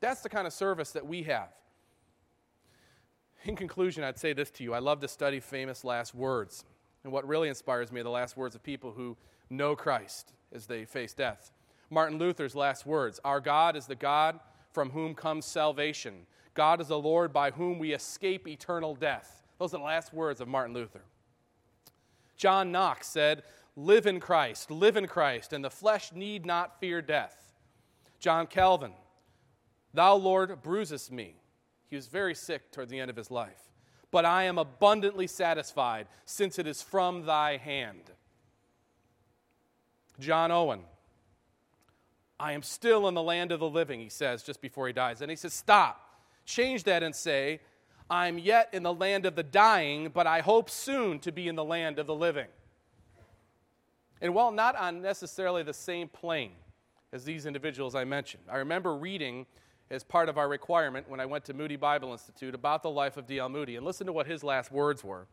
That's 0.00 0.20
the 0.20 0.28
kind 0.28 0.46
of 0.46 0.52
service 0.52 0.92
that 0.92 1.06
we 1.06 1.24
have. 1.24 1.48
In 3.48 3.56
conclusion, 3.56 4.04
I'd 4.04 4.18
say 4.18 4.34
this 4.34 4.50
to 4.52 4.62
you 4.62 4.74
I 4.74 4.78
love 4.78 5.00
to 5.00 5.08
study 5.08 5.40
famous 5.40 5.82
last 5.82 6.14
words. 6.14 6.66
And 7.02 7.10
what 7.10 7.26
really 7.26 7.48
inspires 7.48 7.90
me 7.90 8.00
are 8.00 8.04
the 8.04 8.10
last 8.10 8.36
words 8.36 8.54
of 8.54 8.62
people 8.62 8.92
who 8.92 9.16
know 9.48 9.74
Christ 9.74 10.34
as 10.52 10.66
they 10.66 10.84
face 10.84 11.14
death. 11.14 11.50
Martin 11.88 12.18
Luther's 12.18 12.54
last 12.54 12.84
words 12.84 13.18
Our 13.24 13.40
God 13.40 13.74
is 13.74 13.86
the 13.86 13.94
God 13.94 14.38
from 14.70 14.90
whom 14.90 15.14
comes 15.14 15.46
salvation. 15.46 16.26
God 16.52 16.78
is 16.78 16.88
the 16.88 16.98
Lord 16.98 17.32
by 17.32 17.50
whom 17.50 17.78
we 17.78 17.94
escape 17.94 18.46
eternal 18.46 18.94
death. 18.94 19.42
Those 19.58 19.72
are 19.72 19.78
the 19.78 19.84
last 19.84 20.12
words 20.12 20.42
of 20.42 20.48
Martin 20.48 20.74
Luther. 20.74 21.02
John 22.36 22.70
Knox 22.70 23.08
said, 23.08 23.44
Live 23.76 24.06
in 24.06 24.20
Christ, 24.20 24.70
live 24.70 24.98
in 24.98 25.06
Christ, 25.06 25.54
and 25.54 25.64
the 25.64 25.70
flesh 25.70 26.12
need 26.12 26.44
not 26.44 26.80
fear 26.80 27.00
death. 27.00 27.54
John 28.20 28.46
Calvin, 28.46 28.92
Thou, 29.94 30.16
Lord, 30.16 30.60
bruisest 30.60 31.10
me. 31.10 31.36
He 31.88 31.96
was 31.96 32.06
very 32.06 32.34
sick 32.34 32.70
toward 32.70 32.88
the 32.88 33.00
end 33.00 33.10
of 33.10 33.16
his 33.16 33.30
life. 33.30 33.70
But 34.10 34.24
I 34.24 34.44
am 34.44 34.58
abundantly 34.58 35.26
satisfied, 35.26 36.06
since 36.24 36.58
it 36.58 36.66
is 36.66 36.82
from 36.82 37.26
thy 37.26 37.56
hand. 37.56 38.10
John 40.18 40.50
Owen, 40.50 40.80
I 42.40 42.52
am 42.52 42.62
still 42.62 43.08
in 43.08 43.14
the 43.14 43.22
land 43.22 43.52
of 43.52 43.60
the 43.60 43.68
living, 43.68 44.00
he 44.00 44.08
says 44.08 44.42
just 44.42 44.60
before 44.60 44.86
he 44.86 44.92
dies. 44.92 45.20
And 45.20 45.30
he 45.30 45.36
says, 45.36 45.52
Stop. 45.52 46.04
Change 46.44 46.84
that 46.84 47.02
and 47.02 47.14
say, 47.14 47.60
I'm 48.08 48.38
yet 48.38 48.70
in 48.72 48.82
the 48.82 48.92
land 48.92 49.26
of 49.26 49.34
the 49.34 49.42
dying, 49.42 50.10
but 50.12 50.26
I 50.26 50.40
hope 50.40 50.70
soon 50.70 51.18
to 51.20 51.32
be 51.32 51.46
in 51.46 51.56
the 51.56 51.64
land 51.64 51.98
of 51.98 52.06
the 52.06 52.14
living. 52.14 52.46
And 54.20 54.34
while 54.34 54.50
not 54.50 54.74
on 54.76 55.02
necessarily 55.02 55.62
the 55.62 55.74
same 55.74 56.08
plane 56.08 56.52
as 57.12 57.24
these 57.24 57.44
individuals 57.44 57.94
I 57.94 58.04
mentioned, 58.04 58.44
I 58.50 58.56
remember 58.56 58.96
reading 58.96 59.46
as 59.90 60.04
part 60.04 60.28
of 60.28 60.36
our 60.36 60.48
requirement 60.48 61.08
when 61.08 61.20
I 61.20 61.26
went 61.26 61.44
to 61.46 61.54
Moody 61.54 61.76
Bible 61.76 62.12
Institute 62.12 62.54
about 62.54 62.82
the 62.82 62.90
life 62.90 63.16
of 63.16 63.26
D.L. 63.26 63.48
Moody. 63.48 63.76
And 63.76 63.86
listen 63.86 64.06
to 64.06 64.12
what 64.12 64.26
his 64.26 64.44
last 64.44 64.70
words 64.70 65.02
were. 65.02 65.26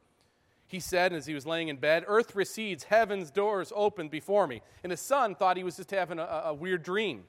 He 0.68 0.80
said 0.80 1.14
as 1.14 1.26
he 1.26 1.34
was 1.34 1.46
laying 1.46 1.68
in 1.68 1.78
bed, 1.78 2.06
Earth 2.08 2.36
recedes, 2.36 2.86
heaven's 2.86 3.30
doors 3.30 3.72
open 3.76 4.08
before 4.08 4.48
me. 4.48 4.62
And 4.84 4.92
his 4.92 5.02
son 5.02 5.36
thought 5.36 5.58
he 5.58 5.64
was 5.64 5.76
just 5.76 5.92
having 5.92 6.20
a, 6.20 6.44
a 6.46 6.54
weird 6.54 6.84
dream. 6.84 7.26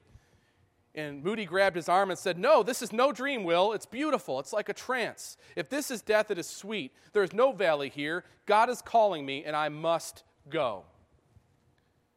And 0.95 1.23
Moody 1.23 1.45
grabbed 1.45 1.77
his 1.77 1.91
arm 1.91 2.11
and 2.11 2.19
said, 2.19 2.39
No, 2.39 2.63
this 2.63 2.81
is 2.81 2.93
no 2.93 3.13
dream, 3.13 3.45
Will. 3.45 3.75
It's 3.75 3.85
beautiful. 3.85 4.41
It's 4.41 4.55
like 4.55 4.71
a 4.71 4.75
trance. 4.75 5.37
If 5.55 5.69
this 5.69 5.91
is 5.91 6.01
death, 6.01 6.31
it 6.31 6.39
is 6.39 6.49
sweet. 6.49 6.93
There 7.13 7.23
is 7.23 7.35
no 7.35 7.53
valley 7.53 7.91
here. 7.91 8.25
God 8.47 8.71
is 8.71 8.81
calling 8.81 9.27
me, 9.27 9.45
and 9.45 9.55
I 9.55 9.69
must 9.69 10.23
go. 10.49 10.85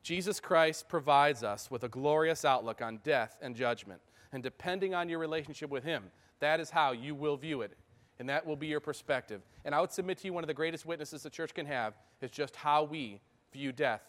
Jesus 0.02 0.40
Christ 0.40 0.88
provides 0.88 1.44
us 1.44 1.70
with 1.70 1.84
a 1.84 1.90
glorious 1.90 2.46
outlook 2.46 2.82
on 2.82 3.02
death 3.04 3.38
and 3.42 3.54
judgment. 3.54 4.00
And 4.32 4.44
depending 4.44 4.94
on 4.94 5.10
your 5.10 5.20
relationship 5.20 5.70
with 5.70 5.84
Him, 5.84 6.06
that 6.40 6.60
is 6.60 6.70
how 6.70 6.92
you 6.92 7.16
will 7.16 7.38
view 7.38 7.62
it 7.62 7.76
and 8.20 8.28
that 8.28 8.46
will 8.46 8.58
be 8.58 8.68
your 8.68 8.82
perspective. 8.82 9.42
And 9.66 9.74
I 9.74 9.80
would 9.80 9.92
submit 9.92 10.18
to 10.20 10.28
you 10.28 10.34
one 10.34 10.44
of 10.44 10.50
the 10.50 10.54
greatest 10.54 10.86
witnesses 10.86 11.24
the 11.24 11.30
church 11.30 11.54
can 11.54 11.66
have 11.66 11.94
is 12.22 12.30
just 12.30 12.56
how 12.56 12.84
we 12.84 13.22
view 13.54 13.72
death 13.72 14.02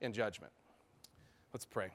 and 0.00 0.14
judgment. 0.14 0.52
Let's 1.52 1.66
pray. 1.66 1.90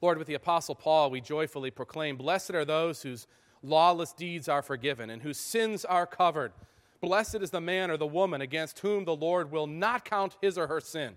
Lord, 0.00 0.18
with 0.18 0.26
the 0.26 0.34
Apostle 0.34 0.74
Paul, 0.74 1.10
we 1.10 1.20
joyfully 1.20 1.70
proclaim 1.70 2.16
Blessed 2.16 2.52
are 2.52 2.64
those 2.64 3.02
whose 3.02 3.26
lawless 3.62 4.12
deeds 4.12 4.48
are 4.48 4.62
forgiven 4.62 5.10
and 5.10 5.22
whose 5.22 5.38
sins 5.38 5.84
are 5.84 6.06
covered. 6.06 6.52
Blessed 7.00 7.36
is 7.36 7.50
the 7.50 7.60
man 7.60 7.90
or 7.90 7.96
the 7.96 8.06
woman 8.06 8.40
against 8.40 8.78
whom 8.78 9.04
the 9.04 9.16
Lord 9.16 9.50
will 9.50 9.66
not 9.66 10.04
count 10.04 10.36
his 10.40 10.56
or 10.56 10.66
her 10.66 10.80
sin. 10.80 11.16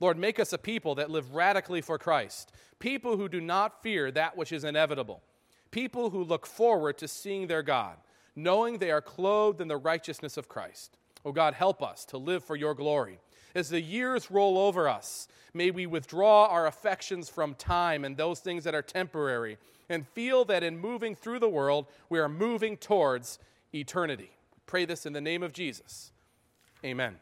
Lord, 0.00 0.18
make 0.18 0.38
us 0.38 0.52
a 0.52 0.58
people 0.58 0.94
that 0.96 1.10
live 1.10 1.34
radically 1.34 1.80
for 1.80 1.98
Christ, 1.98 2.52
people 2.78 3.16
who 3.16 3.28
do 3.28 3.40
not 3.40 3.82
fear 3.82 4.10
that 4.10 4.36
which 4.36 4.52
is 4.52 4.64
inevitable, 4.64 5.22
people 5.70 6.10
who 6.10 6.22
look 6.22 6.46
forward 6.46 6.98
to 6.98 7.08
seeing 7.08 7.46
their 7.46 7.62
God, 7.62 7.96
knowing 8.36 8.78
they 8.78 8.90
are 8.90 9.00
clothed 9.00 9.60
in 9.60 9.68
the 9.68 9.76
righteousness 9.76 10.36
of 10.36 10.48
Christ. 10.48 10.96
Oh 11.24 11.32
God, 11.32 11.54
help 11.54 11.82
us 11.82 12.04
to 12.06 12.18
live 12.18 12.44
for 12.44 12.54
your 12.54 12.74
glory. 12.74 13.18
As 13.54 13.70
the 13.70 13.80
years 13.80 14.30
roll 14.30 14.56
over 14.56 14.88
us, 14.88 15.26
may 15.52 15.70
we 15.70 15.86
withdraw 15.86 16.46
our 16.46 16.66
affections 16.66 17.28
from 17.28 17.54
time 17.54 18.04
and 18.04 18.16
those 18.16 18.40
things 18.40 18.64
that 18.64 18.74
are 18.74 18.82
temporary 18.82 19.58
and 19.88 20.06
feel 20.06 20.44
that 20.44 20.62
in 20.62 20.78
moving 20.78 21.14
through 21.14 21.40
the 21.40 21.48
world, 21.48 21.86
we 22.08 22.18
are 22.18 22.28
moving 22.28 22.76
towards 22.76 23.38
eternity. 23.74 24.30
Pray 24.66 24.84
this 24.84 25.06
in 25.06 25.12
the 25.12 25.20
name 25.20 25.42
of 25.42 25.52
Jesus. 25.52 26.12
Amen. 26.84 27.16